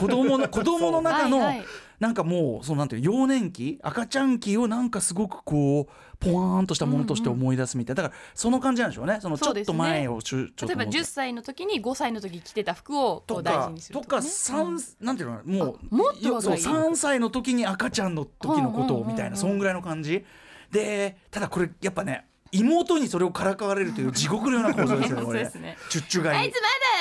[0.00, 1.52] 子供の 子供の中の、
[2.00, 5.92] なんかもうそのなんていう幼年期赤ちゃん期をなんかすごくこう
[6.26, 9.18] ポワーンとしたものとして思い出すみたいな、だからその感じなんでしょうね。
[9.20, 20.24] そのちょっと前をちょちょっと例えば思って10歳の時に5歳の時着てた服をことう大か事にするとかとかね三、なんていうのもうあもっとそう3歳の時に赤ちゃんの時のことをみたいな、そんぐらいの感じ。
[20.70, 25.50] でただこれやっぱね妹にそれをからかわれるという地獄のような構造ですよね これ。
[25.90, 26.60] チュッチュがいあいつま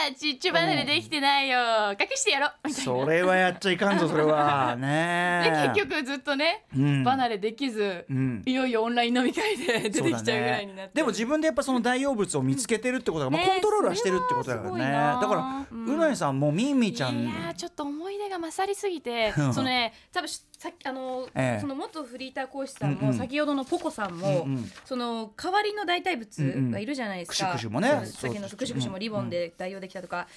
[0.10, 1.58] だちっちゅ離れできてないよ。
[2.00, 2.92] 隠してやろみたいな。
[3.04, 4.76] それはやっちゃいかんぞそれは。
[4.76, 7.04] でね結局ずっとね、うん。
[7.04, 8.44] 離れできず、うん。
[8.46, 15.22] いよいよオンライン飲み会で出てきちゃうぐらいになって、でも自分でやっぱその代用物を見つけてるってことが、まあ、ねコントロールはしてるってことだからね。
[15.22, 17.16] だから、うないさんもみーみーちゃん。
[17.16, 19.54] いやーちょっと思い出が勝りすぎてうん。
[19.54, 20.28] そのね多分
[20.66, 21.62] さっきあの、ええ。
[21.62, 23.14] その元フリーター講師さんも、うんうん。
[23.14, 24.72] 先ほどのポコさんも、うんうん。
[24.84, 27.90] その代わりの代替物がいるじゃないですか、うんうんクシュクシュもね。
[27.90, 30.28] そうそう先のクシュクシュもリボンで代用できたとか、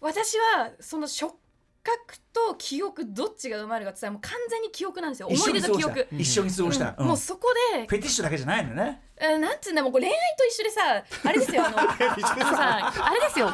[0.00, 1.36] 私はその触
[1.84, 5.28] 覚と記憶どっちが生まれるかって言ったらもう完全に記憶なんですよ。
[5.28, 6.08] 思い出と記憶。
[6.10, 7.06] 一緒に過ごした、うん。
[7.06, 9.00] もうそこでフェティッシュだけじゃないのね。
[9.20, 13.52] えーなんつうんだもう恋愛と一緒でさあれですよあの あのさあれですよ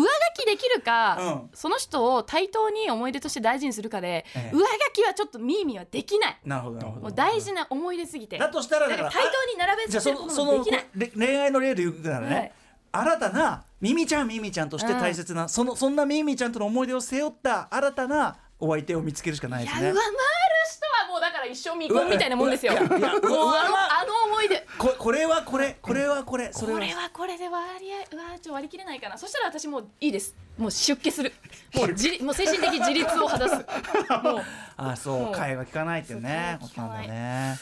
[0.00, 1.50] 上書きできるか、うん。
[1.54, 4.56] その人を対等に思い出として大事にするかで、ええ。
[4.56, 6.38] 上書きはちょっとミーミーはできない。
[6.44, 7.00] なるほどなるほど。
[7.02, 8.38] もう大事な思い出すぎて。
[8.38, 10.86] だとしたらだから対等に並べじゃあさせることそのそのもできない。
[10.94, 12.52] れ恋愛の例で言うならね、はい。
[12.92, 20.02] 新たなミミちゃんミミちゃんとして大切な、そのそんなミミちゃんとの思い出を背負った新たなお相手を見つけるしかないですや上回
[21.10, 22.72] もうだから一生未婚みたいなもんですよ。
[22.72, 23.10] もうあのあ
[24.06, 24.64] の思い出。
[24.78, 26.78] ここれはこれこれはこれそれは。
[26.78, 29.18] これはこれで割合うわちょっと割り切れないかな。
[29.18, 30.36] そしたら私もういいです。
[30.56, 31.32] もう出家する。
[31.74, 33.54] もう自もう精神的自立を果たす。
[34.22, 34.42] もう。
[34.76, 35.32] あそもう。
[35.32, 37.56] う替えが利かないっていうねそうことなんだね。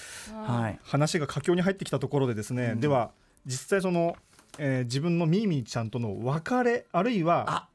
[0.46, 0.78] はい。
[0.84, 3.12] 話が佳境に入ってきたところでですね、では
[3.46, 4.16] 実際その、
[4.58, 7.68] えー自分のミーミーちゃんとの別れあるいはあ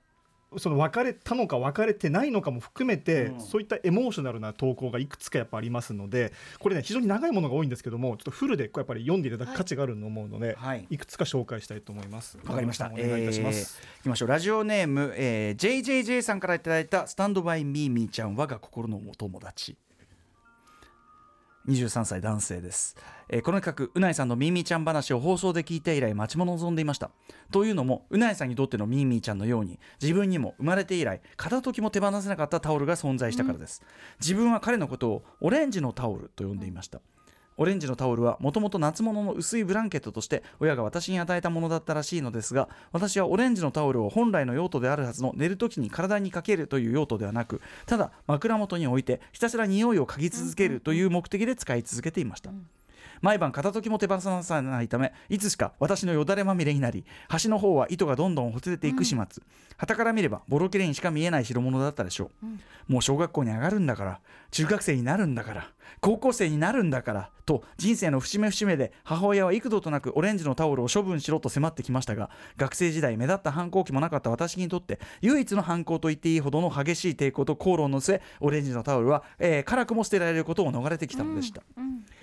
[0.57, 12.37] その別れたのか別れてないのかも含めて、うんそういったエモーショナルな投稿がいくつかやっぱありますのでこれね非常に長いものが多いんですけどもちょっとフルでこうやっぱり読んでいただく価値があると思うので、はいい、くつか紹介したいと思います。
[12.45, 12.87] わかりました。
[12.87, 13.79] お願いいたします。
[13.81, 14.27] えーいきましょう。
[14.27, 19.77] ラジオネーム、えー、JJJ さんからいただいたスタンドバイミーミーちゃん我が心のお友達。
[21.67, 22.97] 23歳男性です、
[23.30, 27.10] えーこの企画うないさんのミーミーちゃん話を放送で聞いて以来待ち望んでいました。
[27.52, 33.82] というのもうないさんにとってのミーミーちゃんのように自分にも生まれて以来片時も手放せなかったタオルが存在したからです、
[34.19, 37.02] 自分は彼のことをオレンジのタオルと呼んでいました。
[37.57, 52.51] オレンジのタオルはもともと夏物の薄いブランケットとして親が私に与えたものだったらしいのですが私はオレンジのタオルを本来の用途であるはずの寝る時に体にかけるという用途ではなくただ枕元に置いてひたすら匂いを嗅ぎ続けるという目的で使い続けていました、
[53.21, 59.43] 毎晩片時も手放さないためいつしか私のよだれまみれになり端の方は糸がどんどんほつれていく始末、
[59.77, 64.19] 旗から見ればボロ切れにしか見えない代物だったでしょう、もう小学校に上がるんだから
[64.51, 65.69] 中学生になるんだから
[66.01, 81.63] 高校生になるんだからと人生の節目節目で母親は幾度となくオレンジのタオルを処分しろと迫ってきましたが学生時代目立った反抗期もなかった私にとって唯一の反抗と言っていいほどの激しい抵抗と口論の末オレンジのタオルは、えー辛くも捨てられることを逃れてきたのでした、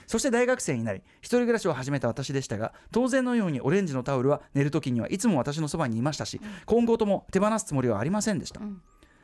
[0.06, 8.60] そして大学生になり一人暮らしを始めた私でしたが当然のようにオレンジのタオルは寝る時にはいつも私のそばにいましたし、今後とも手放すつもりはありませんでした、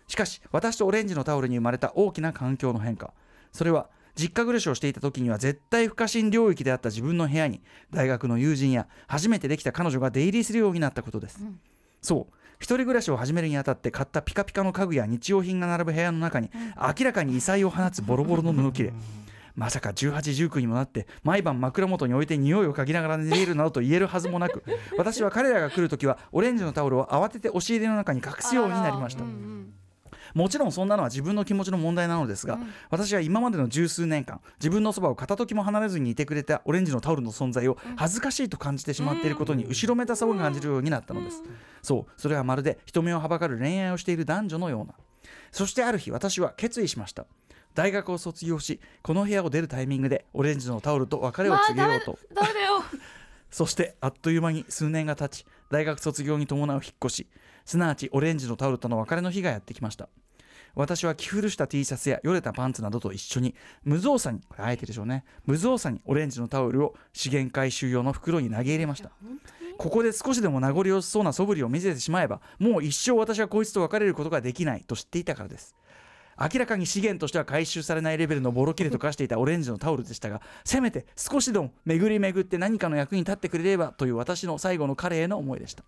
[0.08, 3.12] しかし私とオレンジのタオルに生まれた大きな環境の変化。
[3.52, 11.44] それは実家暮らしをしていた時には絶対不可侵領域であった自分の部屋に大学の友人や初めてできた彼女が出入りするようになったことです、
[12.00, 12.34] そう。
[12.58, 16.50] 一人暮らしを始めるにあたって買ったピカピカの家具や日用品が並ぶ部屋の中に
[16.98, 18.94] 明らかに異彩を放つボロボロの布切れ。
[19.54, 24.62] まさか1819にもなって毎晩枕元に置いて匂いを嗅ぎながら寝ているなどと言えるはずもなく
[24.98, 29.24] 私は彼らが来るときはオレンジのタオルを慌てて押し入れの中に隠すようになりました
[30.36, 32.58] もちろんそんなのは自分の気持ちの問題なのですが、
[32.90, 41.42] 私は今までの十数年間自分のそばを片時も離れずにいてくれたオレンジのタオルの存在を恥ずかしいと感じてしまっていることに後ろめたさを感じるようになったのです、
[41.80, 44.92] そうそれはまるで人目をはばかる恋愛をしている男女のような。
[45.52, 47.24] そしてある日私は決意しました。
[47.74, 52.82] 大学を卒業しこの部屋を出るタイミングでオレンジのタオルと別れを告げようと、ダメだよ。
[53.50, 57.26] そしてあっという間に数年が経ち大学卒業に伴う引っ越し。
[57.66, 60.08] すなわちオレンジのタオルとの別れの日がやってきました
[60.76, 65.24] 私は着古した T シャツやよれたパンツなどと一緒に無造作にこれあえてでしょうね。
[65.46, 69.10] 無造作にオレンジのタオルを資源回収用の袋に投げ入れました。
[69.78, 75.74] ここで少しでも名残惜しそうな素振りを見せてしまえばもう一生私はこいつと別れることができないと知っていたからです。
[76.38, 85.82] 明らかに資源としては回収されないレベルのボロ切れと化していたオレンジのタオルでしたがせめて少しでも巡り巡って何かの役に立ってくれればという私の最後の彼への思いでした。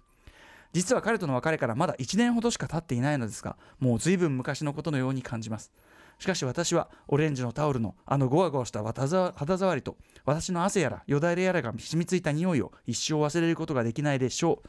[0.72, 5.72] 実は彼との別れからまだ1年ほどしか経っていないのですがもう随分昔のことのように感じます。
[6.18, 14.68] しかし私はオレンジのタオルのあのゴワゴワした肌ざ肌触りと私の汗やらよだれやらが染みついた匂いを一生忘れることができないでしょう。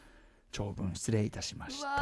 [0.52, 1.88] 長文失礼いたしました。
[1.88, 2.00] うわ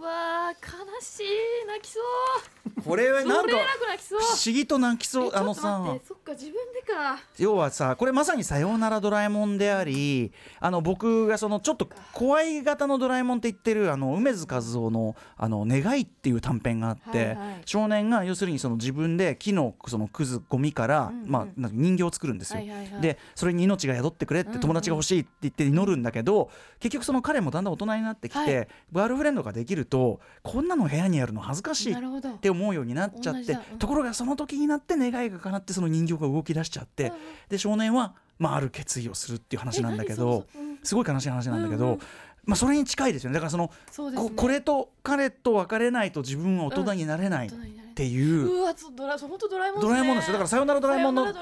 [0.00, 2.82] わー悲しい泣きそう。
[2.82, 7.18] これはなんか不思議と泣きそうえちょっとあのさ待ってそっか自分でか。
[7.38, 17.62] 要はさこれまさに「さようならドラえもん」でありあの僕がそのちょっと怖い型のドラえもんって言ってるあの梅津和夫の「あの願い」っていう短編があって、はいはい。
[17.66, 21.30] 少年が要するにその自分で木のそのくずゴミから、うんうん。
[21.30, 22.60] まあ、人形を作るんですよ。
[22.60, 23.00] はいはいはい。
[23.02, 28.68] でそれに命が宿ってくれって友達が欲しいって言って祈るんだけど、結局その彼もだんだん大人になってきて、はい。
[28.92, 33.78] ガールフレンドができるとこんなの部屋にあるの恥ずかしいって思うようになっちゃってうん。
[33.78, 37.12] ところがその時になって願いが叶ってその人形が動き出しちゃって
[37.48, 42.00] で少年は、まあ、ある決意をするっていう話なんだけどうんすごい悲しい話なんだけど、うんうん。
[42.44, 43.34] まあ、それに近いですよね。
[43.34, 43.70] だからその
[44.10, 44.16] ね。
[44.16, 47.48] ここれと彼と別れないと自分は大人になれない。
[47.48, 48.60] っ大人になれていう。
[48.60, 50.32] うわドラ本当ドラえもんドラえもんですよ。
[50.32, 51.32] だから「さよならドラえもん」の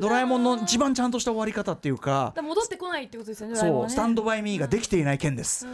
[0.00, 2.32] ドラえもんの一番ちゃんとした終わり方っていうか。
[2.36, 5.66] 戻ってこないってことですよねそうスタンドバイミーができていない件です。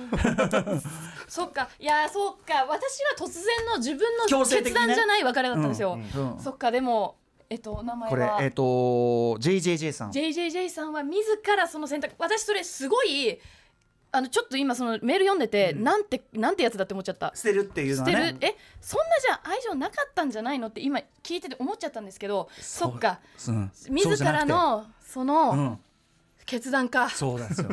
[1.29, 1.69] そっか。
[1.79, 2.65] いやそうか。
[2.69, 6.39] 私は突然の自分の決断じゃない別れだったんですよ、うん。
[6.41, 6.71] そっか。
[6.71, 7.17] でも
[7.51, 8.37] えっとお名前は？
[8.37, 10.11] これえっ、と JJJ さん。
[10.11, 12.15] JJJ さんは自らその選択。
[12.19, 13.39] 私それすごい
[14.15, 17.33] あのちょっと今そのメール読んでて、なんてなんてやつだって思っちゃった。
[17.35, 23.21] 捨てるっていうの捨てる、はねえそんなじゃ愛情なかったんじゃないのって今聞いてて思っちゃったんですけどそっか。
[23.49, 23.73] うん。
[23.89, 25.79] 自らのその
[26.45, 27.69] 決断か、うん、そうなんですよ。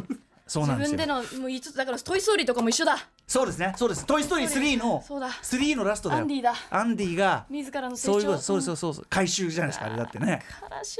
[0.47, 0.97] そうなんですよ。
[0.97, 2.97] 自分でのもういつだから「トイ・ストーリー」とかも一緒だ
[3.29, 3.73] そうですね。
[3.77, 5.29] そうです「トイ・ストーリー3」のそうだ。
[5.29, 6.21] 3のラストだよ。
[6.21, 6.55] アンディだ。
[6.71, 8.13] アンディが自らの成長。
[8.13, 10.41] そういうことそうそうそうそう回収じゃないですかあれだってね。
[10.63, 10.99] 悲しい。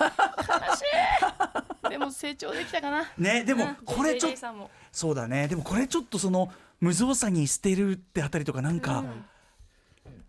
[0.00, 0.80] 悲し
[1.86, 1.90] い。
[1.90, 3.04] でも成長できたかな。
[3.18, 4.70] ねでもうんこれちょっも。
[4.90, 5.48] そうだね。
[5.48, 9.04] でもこれちょっとその無造作に捨てるってあたりとかなんか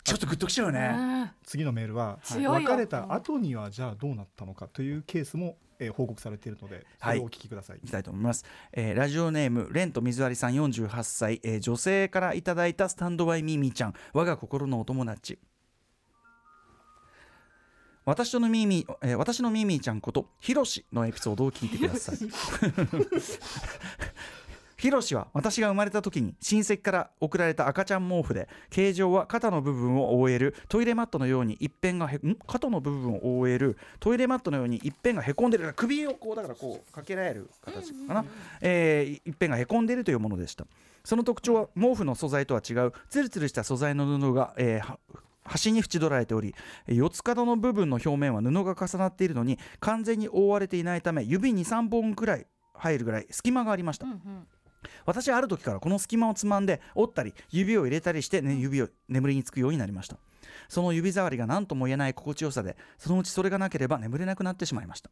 [0.03, 0.91] ちょっとグッときちゃうよね。
[0.93, 1.31] うん。
[1.45, 2.51] 次のメールは強いよ。
[2.51, 13.93] 別れた後にはじゃあどうなったのかというケースも、えー報告されているのでそれをお聞きください、いきたいと思います、えーラジオネームレント水割りさん48歳、えー女性からいただいたスタンドバイミーミーちゃん。
[14.13, 15.39] 我が心のお友達。
[18.05, 22.17] 私とのミーミー、えー私のミーミーちゃんことヒロシのエピソードを聞いてください
[24.79, 32.37] ヒロシは私が生まれた時に親戚から送られた赤ちゃん毛布で形状は肩の部分を覆えるトイレマットのように一辺がへん？
[32.47, 38.25] 肩の部分を覆えるトイレマットのように一辺がへこんでる首をこうだからこうかけられる形かな、
[38.61, 40.65] えー一辺がへこんでいるというものでした。
[41.03, 44.97] その特徴は毛布の素材とは違うツルツルした素材の布が、えーは
[45.43, 46.55] 端に縁取られており
[46.87, 54.05] えー四つ角の部分の表面は布が重なっているのに完全に覆われていないため指23本くらい入るぐらい隙間がありました、
[55.05, 60.17] 私はある時からこの隙間をつまんで折ったり指を入れたりして、ね、指を眠りにつくようになりました。
[60.67, 65.09] その指触りが何とも言えない心地よさでそのうちそれがなければ眠れなくなってしまいました。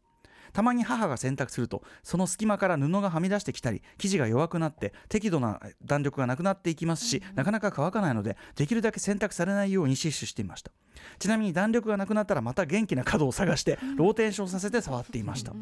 [0.53, 10.71] たまに母が洗濯するとその隙間から布がはみ出してきたり生地が弱くなって適度な弾力がなくなっていきますし、なかなか乾かないのでできるだけ洗濯されないように死守していました。
[11.19, 15.53] ちなみに弾力がなくなったらまた元気な角を探してローテーションさせて触っていました、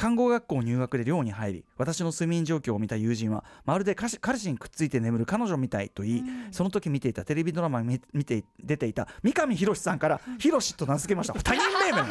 [0.00, 11.34] 看護学校入学で寮に入り私の睡眠状況を見た友人はまるで彼氏にくっついて眠る彼女みたいと言い、その時見ていたテレビドラマに見見て出ていた三上博史さんから「博史」と名付けました。
[11.34, 12.08] 他人命名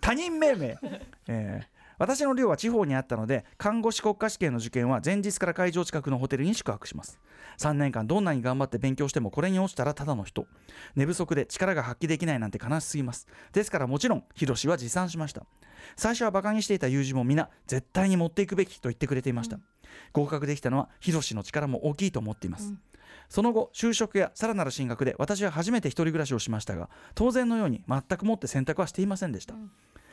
[0.00, 0.78] 他人命名、
[1.26, 1.71] えー
[2.02, 7.20] 私の寮は地方にあったので看護師国家試験の受験は前日から会場近くのホテルに宿泊します。
[7.58, 10.48] 3年間どんなに頑張って勉強してもこれに落ちたらただの人。
[10.96, 13.28] 寝不足で力が発揮できないなんて悲しすぎます。
[13.52, 15.46] ですからもちろんヒロシは持参しました。
[15.94, 19.60] 最初はバカにしていた友人も皆絶対に持っていくべきと言ってくれていました、
[20.12, 22.74] 合格できたのはヒロシの力も大きいと思っています、
[23.28, 29.54] その後就職やさらなる進学で私は初めて一人暮らしをしましたが当然のように全くもって選択はしていませんでした、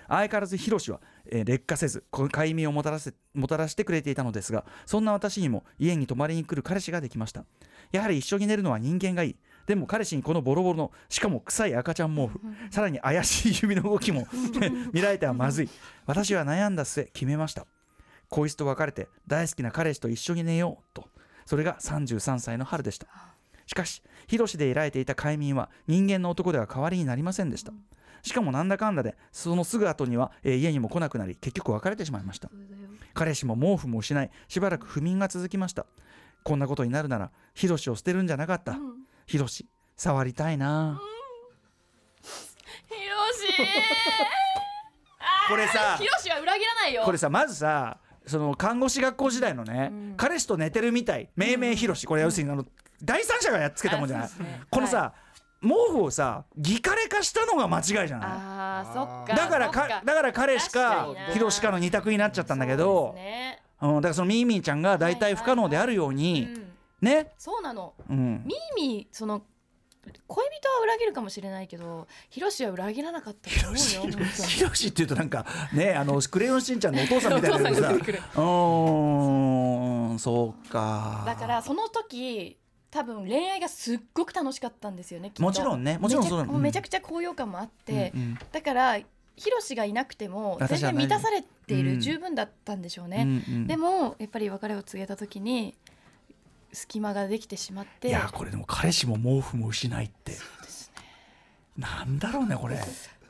[0.09, 7.45] 相変わらずヒロシは、えー劣化せず快眠をもたらせもたらしてくれていたのですがそんな私にも家に泊まりに来る彼氏ができました。
[7.91, 9.35] やはり一緒に寝るのは人間がいい。
[9.65, 12.39] でも彼氏にこのボロボロのしかも臭い赤ちゃん毛布
[12.71, 14.27] さらに怪しい指の動きも
[14.91, 15.69] 見られてはまずい。
[16.05, 17.65] 私は悩んだ末決めました。
[18.29, 21.07] こいつと別れて大好きな彼氏と一緒に寝ようと。
[21.45, 23.07] それが33歳の春でした
[23.69, 27.71] しかしヒロシで得られていた快眠は人間の男では代わりになりませんでした。
[28.23, 32.49] しかもなんだかんだでそのすぐ後には、えー家にも来なくなり結局別れてしまいました。
[33.13, 35.85] 彼氏も毛布も失いしばらく不眠が続きました。
[36.43, 38.75] こんなことになるならヒロシを捨てるんじゃなかった、
[39.27, 40.99] ヒロシ触りたいな、
[42.87, 42.97] ひろ
[43.37, 43.53] し
[45.47, 47.03] これさひろしは裏切らないよ。
[47.03, 51.29] これさまずさその看護師学校時代のね、彼氏と寝てるみたい。
[51.35, 52.65] 命名ひろしこれ要するにあの
[53.03, 54.61] 第三者がやっつけたもんじゃない、ね。
[54.69, 55.13] このさ、
[55.61, 58.11] 毛布をさ擬カレ化したのが間違いじゃない。
[58.21, 59.35] あーそっか。
[59.35, 63.61] だからかだから彼氏かヒロシかの二択になっちゃったんだけどですね。
[63.81, 66.69] うん、だからそのミーミーちゃんが大体不可能であるように、うん
[67.01, 67.93] ね、そうなの。
[68.09, 69.43] うん、ミーミーその
[70.27, 73.73] 恋人は裏切るかもしれないけどヒロシは裏切らなかったと思う
[74.11, 74.17] よ。
[74.47, 81.23] ヒロシ っていうとなんかねあのクレヨンしんちゃんのお父さんみたいな うーんそうか。
[81.25, 82.57] だからその時
[82.91, 88.39] 多分恋愛がすっごく楽しかったんですよねもちろんねもちろんそうだめちゃもうめちゃくちゃ高揚感もあって、うんうん。
[88.51, 88.97] だから
[89.35, 91.99] ヒロシがいなくても全然満たされている、うん。
[91.99, 93.67] 十分だったんでしょううね、んうん。
[93.67, 95.75] でもやっぱり別れを告げた時に
[96.73, 98.09] 隙間ができてしまって。
[98.09, 100.33] いやこれでも彼氏も毛布も失いって。
[101.77, 102.77] なんだろうねこれ。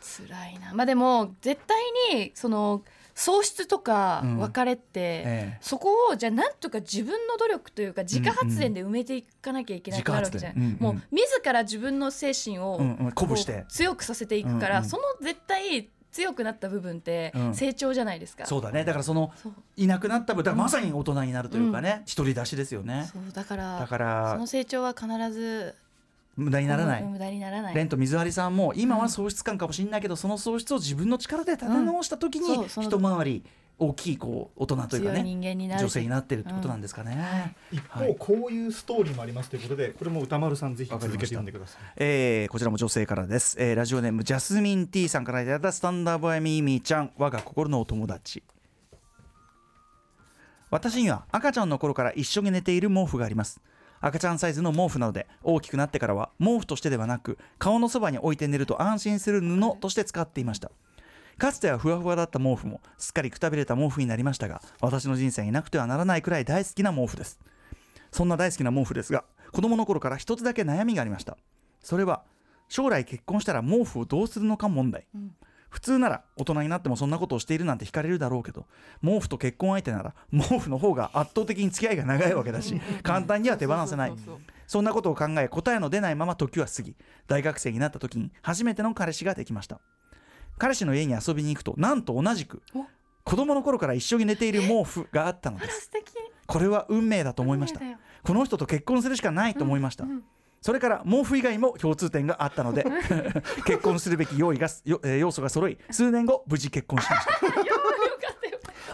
[0.02, 0.74] 辛いな。
[0.74, 2.82] まあでも絶対にその
[3.20, 4.38] 喪失とかうん。
[4.38, 5.24] 別れって、え
[5.56, 5.58] え。
[5.62, 10.80] そこをじゃあなんとか自分の努力というか自家発電で埋めていかなきゃいけなくなるわけじゃない、自家発電。
[10.82, 10.96] うんうん。
[10.96, 13.10] もう自ら自分の精神をうんうん。
[13.10, 13.66] 鼓舞して。
[13.68, 17.54] 強くさせていくから、うんうんその絶対強くなった部分ってうん。
[17.54, 18.84] 成長じゃないですか、そうだね。
[18.86, 19.54] だからそのそう。
[19.76, 23.10] いなくなった分だからまさに大人になるというかね、独り出しですよね。
[23.12, 23.32] そう。
[23.34, 25.76] だからだかそらの成長は必ず
[26.40, 27.76] 無駄にならない、無駄にならない。
[27.76, 33.44] レンと水張りさんも今は喪失感かもしれないけど、その喪失を自分の力で立て直した時に、一回り
[33.78, 35.82] 大きいこう大人というかね人間になる。
[35.82, 37.56] 女性になってるってことなんですかね。
[37.72, 38.10] 一はい。
[38.10, 41.82] 方こういうストーリーもありますということでこれも歌丸さんぜひ続けて読んでください。
[41.98, 48.44] えーこちらも女性からです、えーラジオネームジャスミン T さんからいただいたスタンダーボーイミーミーちゃん我が心のお友達。
[50.72, 53.60] 私には赤ちゃんの頃から一緒に寝ている毛布があります
[54.02, 60.72] 赤ちゃんサイズの毛布なので大きくなってからは毛布としてではなく顔のそばに置いて寝ると安心する布として使っていました。
[61.38, 67.40] かつてはふわふわだった毛布もすっかりくたびれた毛布になりましたが私の人生になくてはならないくらい大好きな毛布です。
[68.12, 71.38] そんな大好きな毛布ですが子供の頃から一つだけ悩みがありました。
[71.82, 72.24] それは
[72.68, 75.08] 将来結婚したら毛布をどうするのか問題、
[75.70, 78.66] 普通なら大人になってもそんなことをしているなんて惹かれるだろうけど
[79.04, 84.14] 毛布と結婚相手なら 毛布の方が圧倒的に付き合いが長いわけだし簡単には手放せない。
[84.68, 86.96] そんなことを考え答えの出ないまま時は過ぎ
[87.28, 89.80] 大学生になった時に初めての彼氏ができました。
[90.60, 92.62] 彼氏の家に遊びに行くとなんと同じく
[93.24, 95.90] 子供の頃から一緒に寝ている毛布があったのです。
[96.46, 97.80] これは運命だと思いました。
[98.24, 100.06] この人と結婚するしかないと思いました、
[100.62, 102.86] それから毛布以外も共通点があったので
[103.66, 104.68] 結婚するべき用意が
[105.18, 107.34] 要素が揃い数年後無事結婚しました。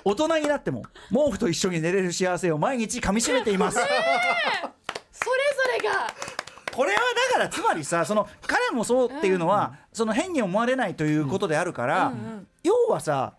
[0.03, 3.77] 大人になっても毛布と一緒に寝れる幸せを毎日噛みしめています。
[3.79, 3.93] それぞ
[5.81, 6.13] れが。
[6.71, 6.97] これは
[7.31, 12.11] だからつまりさその彼もそうっていうのは、その変に思われないということであるから、
[12.63, 13.33] 要はさ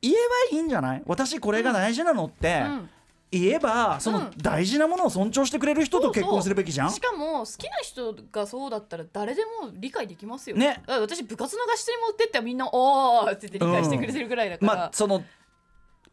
[0.00, 0.14] 言え
[0.52, 1.02] ばいいんじゃない？
[1.06, 2.88] 私これが大事なのって、ん
[3.30, 6.90] 言えばそのうん大事なものを尊重してくれる人と結婚するべきじゃん。
[6.90, 10.56] しかも好きな人がそうだったら誰でも理解できますよ。
[10.56, 10.82] ね。
[10.86, 15.22] 私部活の合宿に持ってってみんな「おー」って言って理解してくれてるぐらいだから、まあその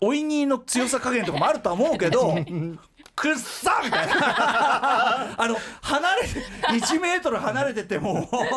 [0.02, 2.36] おいにの強さ加減とかもあるとは思うけど
[3.16, 4.14] くっさみたいな。
[5.38, 6.28] あの離れて
[6.86, 8.28] 1メートル離れてても。
[8.30, 8.52] 確か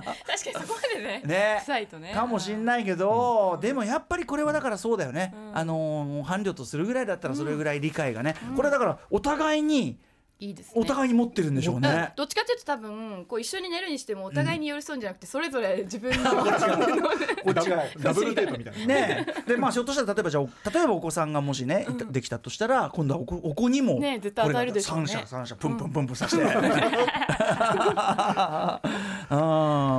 [0.00, 1.56] にそこまでねね。
[1.60, 2.12] 臭いとね。
[2.14, 5.58] かもしんないけど、でもやっぱりこれはだからそうだよね、うん。
[5.58, 9.98] あのー伴侶とするぐらいだったらそれぐらい理解がね、これだからお互いに
[10.40, 12.12] いいですねお互いに持ってるんでしょううんね。
[12.16, 16.50] どっちかっていうと多分こう一緒に寝るにしてもお互いに寄り添うんじゃなくてそれぞれ自分の、 こ
[17.50, 18.86] っちが ダブルデートみたいな。
[18.86, 26.50] ねえでまあひょっとしたら例えばじゃあ例えばお子さんがもしね、できたとしたら今度はお子お子にもねえ絶対与えるでしょうね三者三者プンプンプンプンさせて、 うん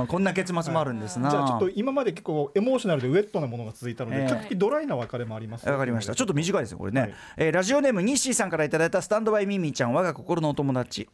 [0.06, 1.30] こんな結末もあるんですな。
[1.30, 5.68] じゃあちょっと今まで結構エモーショナルでウェットなものが続いたので、ええちょっとドライな別れもあります。
[5.68, 6.14] わかりました。
[6.14, 7.00] ちょっと短いですよ、これね。
[7.00, 11.08] はいえーラジオネーム、ニッシーさんからいただいたスタンドバイミーミーちゃん、我が心のお友達。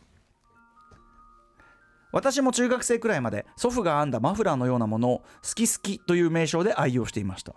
[2.12, 7.54] 私も中学生くらいまで祖父が編んだマフラーのようなものを好き好きという名称で愛用していました。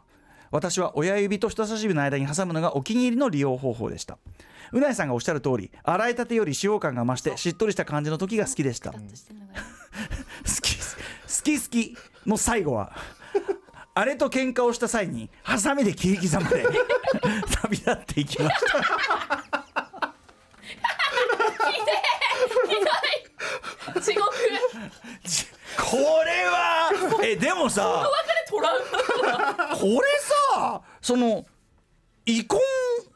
[0.52, 4.18] 私は親指と人差し指の間に挟むのがお気に入りの利用方法でした。
[4.74, 8.92] うなえさんがおっしゃる通り洗いたてより使用感が増してしっとりした感じの時が好きでした。
[8.92, 9.62] 好ピタッとしてるのがいい
[10.62, 10.84] き好
[11.42, 11.98] き好き
[12.28, 12.92] の最後は
[13.94, 16.66] あれと喧嘩をした際にハサミで切り刻まれ
[17.62, 18.66] 旅立っていきまし
[19.52, 19.65] た
[24.02, 24.26] 地獄。
[25.78, 26.92] これは
[27.24, 28.08] えでもさ
[28.50, 30.08] これ
[30.54, 31.46] さその
[32.26, 32.60] 遺恨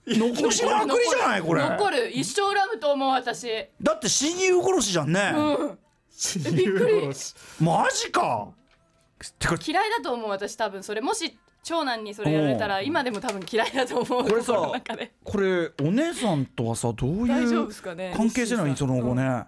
[0.08, 3.48] 残しまくりじゃないこれ残る一生恨むと思う私
[3.82, 5.34] だって親友殺しじゃんね、
[6.10, 8.50] 親びっくり殺しマジか
[9.66, 14.24] 嫌いだと思う私多分それもし長男にそれやられたら今でも多分嫌いだと思う。
[14.24, 14.54] これさ
[15.24, 17.68] これお姉さんとはさどう大いう
[18.16, 19.44] 関係性なのにその後ね、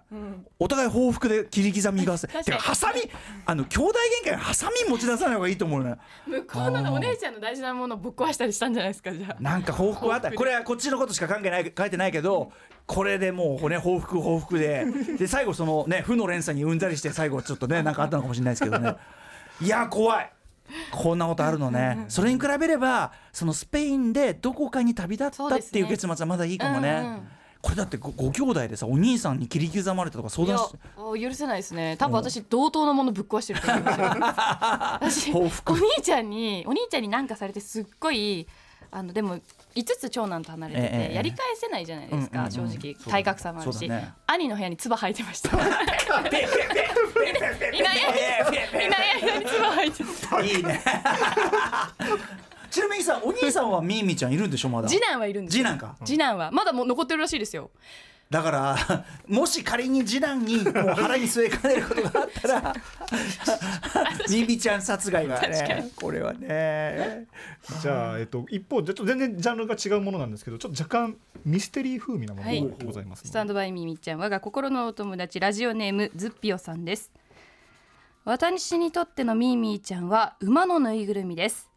[0.58, 3.00] お互い報復で切り刻み合わせてかハサミ
[3.46, 3.92] あの兄弟
[4.24, 5.96] 喧嘩にハサミ持ち出さない方がいいと思うね。
[6.26, 9.42] 向こうのお姉ちゃんの大事なものをぶっ壊したりしたんじゃないですかじゃあ。
[9.42, 10.30] なんか報復はあった。
[10.32, 12.52] これはこっちのことしか関係ない書いてないけど
[12.86, 14.84] これでもうね報復報復で。
[15.18, 18.94] で最後そのね負の連鎖にうんざりして最後ちょっとねなんかあったのかもしれないですけどね。
[19.60, 20.32] いや怖い
[20.90, 22.04] こんなことあるのね。
[22.08, 27.28] それに比べればそのスペインでどこかに旅立ったっていう結末はまだいいかもね、うんうん。
[27.60, 30.74] これだってごご兄弟でさお兄さんに切り刻まれたとか相談し。
[30.96, 31.96] あ許せないですね。
[31.98, 33.82] 多分私同等のものぶっ壊してると思い
[35.66, 38.46] お兄ちゃんにお兄ちゃんに何かされてすっごい
[38.94, 39.36] あのでも
[39.74, 42.52] 5つ長男と離れてて、ええやり返せないじゃないですか、うんうんうん。
[42.52, 42.94] 正直。
[43.10, 43.90] 体格差もあるし、
[44.26, 45.48] 兄の部屋に唾吐いてました。
[45.56, 45.68] いない。
[47.76, 47.98] いない。
[49.22, 49.90] 間に唾吐い。
[49.90, 50.60] てたい。
[50.60, 50.82] いね
[52.70, 54.36] ちなみにさお兄さんはミーミーちゃんい。
[54.36, 55.32] るんでしょまだ次男はい。
[55.32, 57.70] るんですよ次男か次男はまだもう残ってるらしいですよ
[58.32, 62.74] だから もし仮に次男にもう腹に据えかねることがあったら
[64.30, 67.26] ミミちゃん殺害がねこれはね。
[67.82, 72.62] じゃあ、えっと、一方ちょっと全然ジャンルが違うものなんですけどちょっと若干ミステリー風味なものはい。
[72.62, 77.12] がございますので、スタンドバイミーみっちゃん我が心のお友達ラジオネームズッピオさんです。
[78.24, 81.68] 私にとってのミーミーちゃんは馬のぬいぐるみです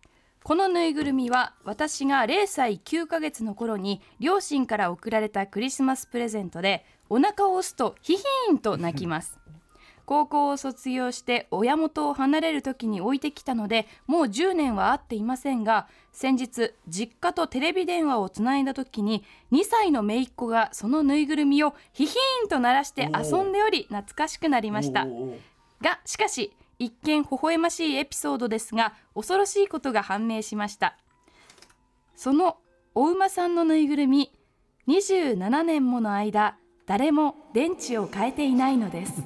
[0.46, 9.40] このぬいぐるみは私が0歳9ヶ月の頃に両親から贈られたクリスマスプレゼントでお腹を押すとヒヒーンと泣きます。
[10.06, 25.08] 高校を卒業して親元を離れる時に置いてきたのでもう10年は会っていませんが先日実家とテレビ電話をつないだ時に2歳の姪っ子がそのぬいぐるみをヒヒーンと鳴らして遊んでおり懐かしくなりました。
[25.82, 30.98] がしかし一見微笑ましいエピソードですが恐ろしいことが判明しました。
[32.16, 32.58] その
[32.94, 34.32] お馬さんのぬいぐるみ
[34.88, 39.24] 27年もの間誰も電池を変えていないのです。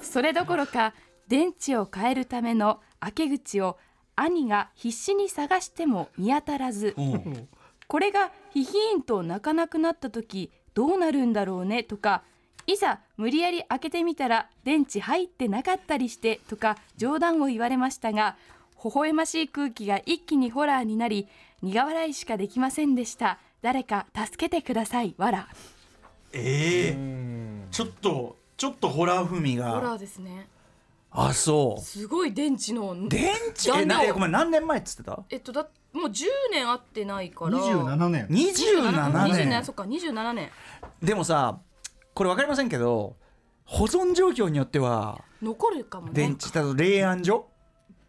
[0.00, 0.94] それどころか
[1.28, 3.78] 電池を変えるための開け口を
[4.14, 6.94] 兄が必死に探しても見当たらず。
[7.88, 12.22] これがヒヒーンと泣かなくなった時どうなるんだろうねとか
[12.66, 18.36] いざ無理やり開けてみたら電池入ってなかったりしてとか冗談を言われましたが
[18.84, 21.28] 微笑ましい空気が一気にホラーになり
[21.62, 23.38] 苦笑いしかできませんでした。
[23.62, 25.48] 誰か助けてくださいわら。
[26.32, 30.48] ええうんちょっとちょっとホラー風味ホラがーですね。
[31.10, 31.80] あそう。
[31.82, 33.72] すごい電池の電池？
[33.80, 35.22] えなえごめん何年前っつってた？
[35.30, 37.58] えっとだもう10年会ってないから。
[37.58, 38.26] 27年。
[38.28, 39.48] 27 27年。
[39.48, 40.50] 年そっか27年。
[41.02, 41.58] でもさ
[42.16, 43.14] これ分かりませんけど
[43.66, 46.12] 保存状況によっては残るかもね。
[46.14, 47.46] 電池ただ冷暗所？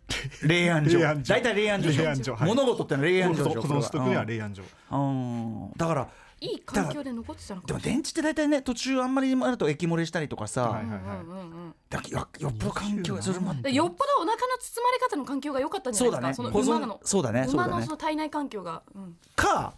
[0.48, 0.98] 冷暗所。
[1.00, 1.34] 冷暗所。
[1.34, 1.84] 大体冷暗
[2.24, 3.62] 所物事ってのは冷暗所でしょ？
[3.62, 4.64] 保存しとくには冷暗所。
[4.90, 5.64] はうん。
[5.64, 6.08] うんだから
[6.40, 11.76] いい環境で残ってたのかでも電池って大体ね途中あんまりあると液漏れしたりとかさ、はいはいはいないうんうんうん。
[11.90, 16.48] だからよよっぽど環境がそれもでよっぽどお腹の包まれ方の環境が良かったんじゃそうだないですか？
[16.48, 17.68] ね保存その馬のそうだねそうだね。
[17.70, 19.74] 馬のその体内環境が、うん、か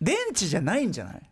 [0.00, 1.30] 電池じゃないんじゃない？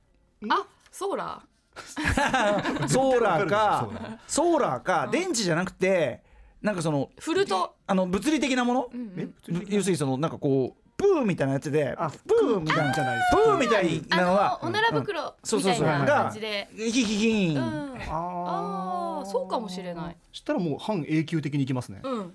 [0.51, 1.41] あソーラ
[2.89, 3.89] ソーラーか
[4.27, 6.23] ソーラーか電池じゃなくて
[6.63, 9.35] なんかそのーフルト、あの物理的なもの、うんうん。
[9.57, 13.37] え要するにそのなんかこうプーみたいなやつであプーみたいなじゃないですか。
[13.37, 15.83] プーみたいなのあはのおなら袋そうそうそう。
[15.83, 20.17] みたいなが感じで、ヒヒヒーン、うん、ああそうかもしれない。
[20.33, 22.01] したらもう半永久的にいきますね。
[22.03, 22.33] うん。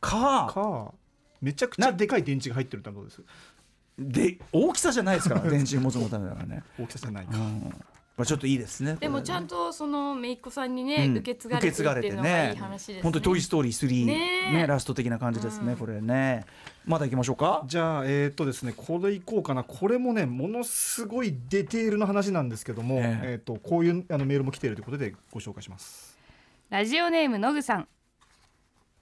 [0.00, 0.92] かか
[1.40, 3.22] めちゃくちゃでかい電池が入ってるってことです？
[3.98, 7.26] で大きさじゃないですから電池持つのためだからね、 大きさじゃない。
[7.26, 7.84] かうん
[8.22, 11.16] まあ、ちょっといいですねでもちゃんとその姪っ子さんにね、うん。
[11.16, 13.02] 受け継がれてるっていうのがいい話ですね。
[13.02, 14.14] 本当にトイストーリー3ね
[14.52, 14.66] ねえ。
[14.68, 16.44] ラスト的な感じですね、うんこれね。
[16.86, 17.64] まだ行きましょうか。
[17.66, 19.64] じゃあえっ、とですねこれいこうかな。
[19.64, 23.20] これもねものすごいディテールの話なんですけども、ええ。
[23.24, 26.16] えーとこういうあのメールも来ているということでご紹介します。
[26.70, 27.88] ラジオネームのぐさん。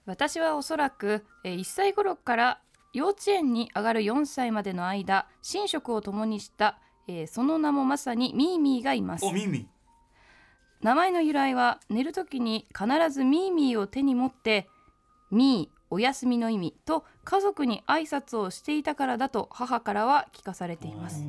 [0.07, 2.61] 私はおそらくえー1歳頃から
[2.93, 6.79] 幼稚園に上がる4歳までの間寝食を共にした、
[7.19, 9.25] えーその名もまさにミーミーがいます。
[9.25, 9.67] お耳
[10.81, 14.67] 名前の由来は寝る時に必ずミーミーを手に持って
[15.29, 21.23] ミーお休みの意味と家族に挨拶をしていたからだと母からは聞かされています。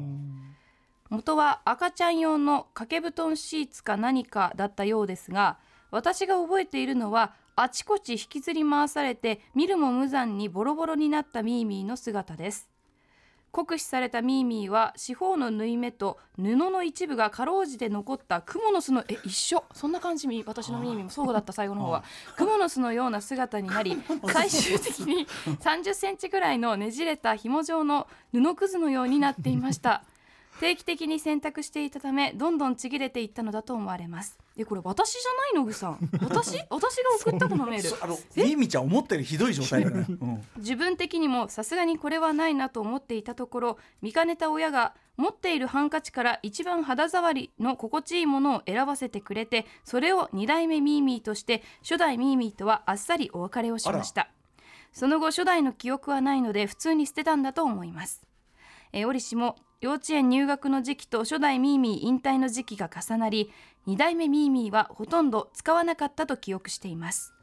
[1.11, 5.59] 元は赤ちゃん用の掛け布団シーツか何かだったようですが
[5.91, 12.71] 私が覚えているのはあちこち引きずり回されて見るも無残にボロボロになったミーミーの姿です
[13.53, 19.63] 酷使されたミーミーは四方の縫い目と布の一部がかろうじて残ったクモの巣のえ一緒？
[19.75, 22.03] そんな感じみ私のミーミーもそうだった最後の方は。
[22.37, 25.27] クモの巣のような姿になり 最終的に
[25.61, 30.03] 30センチぐらいのねじれた紐状の布くずのようになっていました
[30.63, 34.39] 定期的に洗濯していたためどんどんちぎれていったのだと思われます。
[34.57, 35.99] えこれ私じゃないのぐさん。
[36.23, 36.57] 私？
[36.71, 38.05] 私が送ったこのメール。
[38.05, 40.43] あのミミちゃん思ったよりひどい状態だね、 うん。
[40.59, 54.29] 自分的にもさすがにこれはないなと思っていたところ見かねた親が持っているハンカチから一番肌触りの心地いいものを選ばせてくれてそれを2代目ミーミーとして初代ミーミーとはあっさりお別れをしました。
[54.93, 58.23] その後初代の記憶はないので普通に捨てたんだと思います。
[58.93, 63.51] えー折しも幼稚園入学の時期と初代ミーミー引退の時期が重なり
[63.89, 67.35] 2代目ミーミーはほとんど使わなかったと記憶しています。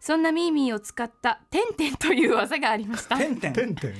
[0.00, 3.14] そんなミーミーを使ったテンテンという技がありました。
[3.16, 3.52] てんてん。
[3.52, 3.94] てんてん。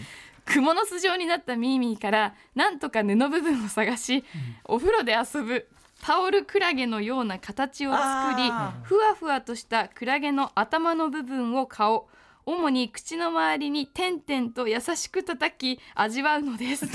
[0.44, 4.24] 蜘蛛の巣状になったミーミーからなんとか布部分を探し、
[4.64, 5.68] お風呂で遊ぶ
[6.02, 12.08] タオルクラゲのような形を作りあふわふわとしたクラゲの頭の部分を顔
[12.48, 16.86] 主に口の周りに点々と優しく叩き味わうのです。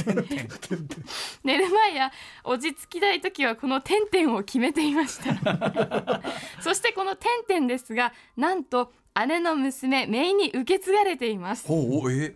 [1.43, 2.11] 寝る前や
[2.43, 6.23] 落ち着きたい時はこの点々を決めていました。
[6.59, 8.93] そしてこの点々ですがなんと
[9.27, 11.67] 姉の娘メイに受け継がれています。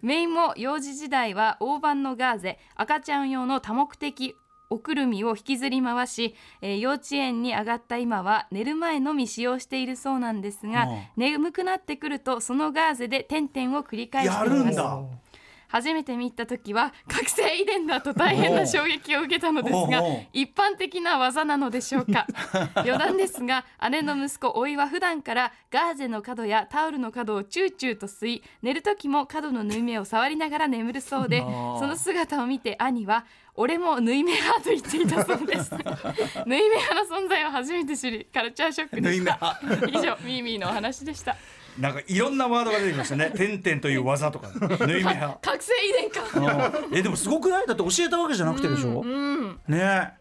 [0.03, 4.35] メインも幼児時代は大判のガーゼ赤ちゃん用の多目的
[4.69, 11.01] おくるみを引きずり回し、えー幼稚園に上がった今は寝る前のみ使用しているそうなんですが、うん。
[11.15, 15.27] 眠くなってくるとそのガーゼで点々を繰り返してやいます。
[15.69, 20.01] 初めて見た時は覚醒遺伝だと大変な衝撃を受けたのですが
[20.31, 22.25] 一般的な技なのでしょうか。
[22.75, 33.25] 余談ですが姉の息子甥は普段からガーゼの角やタオルの角をチューチューと吸い寝る時も角の縫い目を触りながら眠るそうでその姿を見て兄は
[33.57, 35.71] 俺も縫い目派と言っていたそうです。
[36.45, 39.59] 縫い目派の存在を初めて知りカルチャーショックでした。
[39.87, 41.35] 以上ミーミーのお話でした。
[41.79, 43.31] なんかいろんなワードが出てきましたね。
[43.31, 45.39] てんてんという技とか、縫い目派。
[45.41, 46.81] 覚醒遺伝か。
[46.89, 46.97] うん。
[46.97, 47.67] えでもすごくない？
[47.67, 49.77] だって教えたわけじゃなくてでしょ、うんね。
[49.77, 50.11] え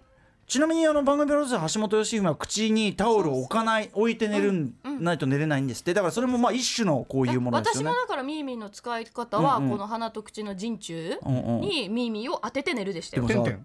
[0.47, 5.93] ちなみにあの番組プロデューサー橋本良文は口にタオルを置かない置いて寝るん、ないと寝れないんですって。
[5.93, 7.91] だからそれもまあ一種のこういうものですよね。
[7.91, 13.27] 私もだからミーミーの使い方は、うんうんこの鼻と口の陣中うんうんにミーミーを当てて寝るでしたよ。
[13.27, 13.65] でもさてん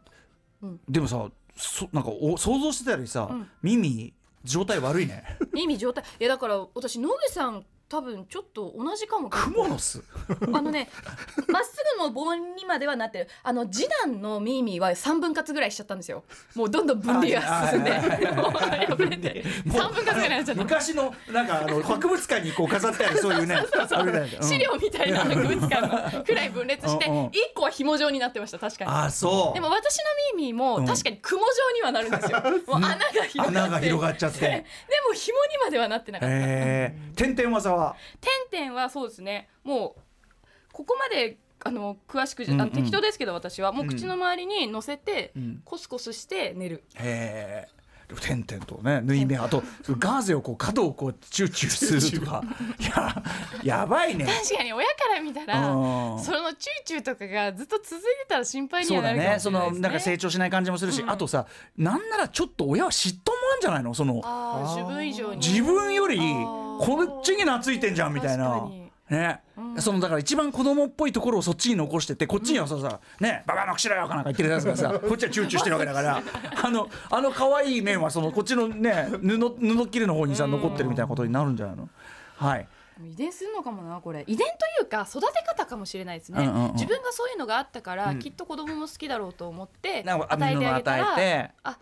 [0.59, 0.79] てん。
[0.89, 3.47] でもさそなんかお想像してたよりさ、うん。
[3.61, 4.13] 耳
[4.43, 5.23] 状態悪いね。
[5.53, 6.03] ミーミー状態。
[6.19, 10.01] いやだから私野毛さん多分ちょっと同じかもクモの巣。
[10.53, 10.87] あのね
[11.49, 13.27] まっすぐの棒にまではなってる。
[13.43, 16.23] あの次男のミーミーは3分割ぐらいしちゃったんですよ。
[16.55, 17.91] もうどんどん分離が進んで。
[17.99, 19.43] 破れて。
[19.67, 20.63] 3分割ぐらいになっちゃった。
[20.63, 23.57] 昔のなんかあの博物館にこう飾ってあるそういうね
[24.41, 27.25] 資料みたいな博物館のくらい分裂してうんうん。
[27.25, 28.89] 1個は紐状になってました確かに。
[28.89, 29.53] あそう。
[29.53, 34.39] でも私のミーミーも確かに雲状にはなるんですよ、 もう穴が広がっちゃって。
[34.39, 34.65] で
[35.09, 37.80] も紐にまではなってなかった、えー、点々技は
[38.51, 39.49] 点々はそうですね。
[39.63, 40.01] もう
[40.71, 42.69] ここまであの詳しくじゃ、うんうん。
[42.71, 43.71] 適当ですけど私は。
[43.71, 45.61] もう口の周りに乗せて、ん。
[45.63, 46.83] コスコスして寝る。
[46.95, 47.80] へえ
[48.19, 49.63] 点々とね縫い目あと
[49.99, 52.43] ガーゼをこう角をこうチューチューするとか。
[52.79, 53.23] いや
[53.63, 54.25] やばいね。
[54.25, 56.19] 確かに親から見たらうん。
[56.19, 59.81] そのチューチューとかがずっと続いてたら心配にはなるかもねそのしれないですね。
[59.81, 61.45] なんか成長しない感じもするし、あとさ
[61.77, 63.93] なんならちょっと親は嫉妬もあるんじゃないの？
[63.93, 64.15] その
[64.75, 65.37] 自分以上に。
[65.37, 66.61] 自分よりー。
[66.81, 68.67] こっちに懐いてんじゃんみたいな
[69.11, 69.41] ね、
[69.77, 76.21] そのだから一番子供っぽいところをそっちに残しててこっちにはささ「ねババアのくしろよ」かなんか言ってるやつがさ こっちはチューチューしてるわけだから
[76.63, 81.89] あのあの可愛い面はそのこっちのね布布切れの方にさ残ってるみたいなことになるんじゃないの？
[82.37, 82.67] はい。
[83.03, 84.23] 遺伝するのかもなこれ。
[84.27, 86.73] 遺伝というか育て方かもしれないですね、うんうんうん。
[86.73, 91.77] 自分がそういうのがあったから、きっと子供も好きだろうと思って与えてあげたらあ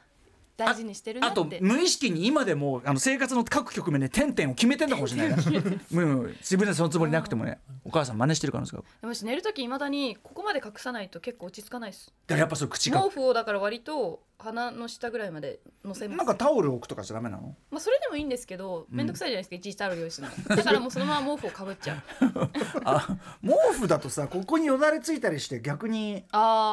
[0.65, 7.59] 大事にしてるなあと無意識に今でもあの生活の各局面で点々を決めてんのかもしれないね うん自分でそのつもりなくてもね。
[7.85, 12.07] お母さん真似してるからですかでもし寝る時いまだにここまで隠さないと結構落ち着かないです。
[12.07, 16.17] だからやっぱそれ口が毛布をだから割と鼻の下ぐらいまで乗せます。
[16.17, 17.55] なんかタオル置くとかじゃダメなの？
[17.71, 20.55] まあそれでもいいんですけど面倒くさいじゃないですか、いちいちタオル用意するの。
[20.55, 21.97] だからもうそのまま毛布をかぶっちゃう。
[22.85, 26.23] あ毛布だとさここによだれついたりして逆に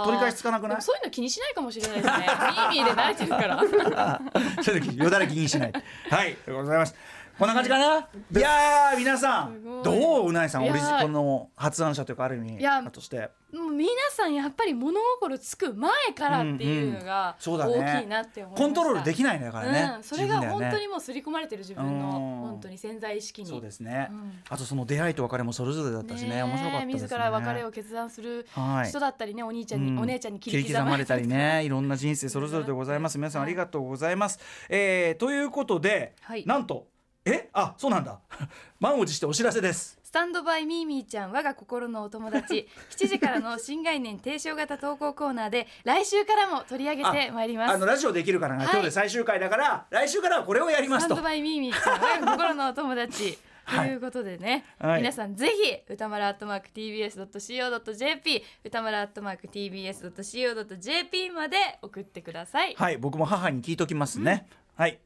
[0.04, 0.82] 取り返しつかなくない？
[0.82, 2.12] そういうの気にしないかもしれないですね。
[2.18, 3.56] ミーミーで慣れてるから
[4.62, 5.72] そういう時よだれ気にしない。
[6.10, 6.94] はいでございます。
[7.38, 7.98] こんな感じかな？
[7.98, 9.82] いやー皆さん。
[9.82, 10.28] どう？
[10.28, 13.30] うないさんオリジこの発案者というかある意味いやとして。
[13.52, 23.48] もう皆さんやっぱり物心つく前からっていうのが大きいなって思いました、コントロールできないんだからね、うん、それが本当にもう刷り込まれてる自分のうん本当に潜在意識に。
[23.48, 24.32] そうですね、うん。
[24.50, 26.38] あとその出会いと別れもそれぞれだったしね。
[26.38, 26.42] え。
[26.42, 27.02] 面白かったですね。
[27.02, 31.64] 自ら別れを決断するはい人だったりね、お兄ちゃんに、うんお姉ちゃんに切り切り刻まれ刻まれたりね。
[31.64, 33.16] いろんな人生それぞれでございます。
[33.18, 36.44] 皆さんありがとうございます、えーということで、はい。
[36.44, 36.88] なんと
[37.26, 37.50] え？
[37.52, 38.20] あそうなんだ。
[38.78, 39.98] 満を持してお知らせです。
[40.02, 42.68] スタンドバイミーミーちゃん我が心のお友達。
[42.96, 47.74] 7時からの新概念提唱型投稿コーナーで来週からも取り上げてまいります。
[47.74, 48.70] あのラジオできるからが、はい。
[48.70, 51.14] 今日で最終回だから来週からはこれをやりますと。
[51.14, 53.36] スタンドバイミーミーちゃん我が心のお友達。
[53.36, 53.38] と
[53.76, 53.88] はい。
[53.88, 55.00] いうことでね、はい。
[55.00, 64.46] 皆さんぜひ歌丸アットマーク TBS.CO.JP 歌丸アットマーク TBS.CO.JP まで送ってください、はい僕も母に聞いときますね、
[64.76, 65.00] はい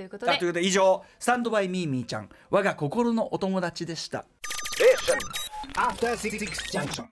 [0.00, 0.38] ということで。
[0.38, 2.28] ということで以上スタンドバイミーミーちゃん。
[2.50, 4.24] 我が心のお友達でした。
[5.76, 6.16] After
[6.72, 7.04] Junction.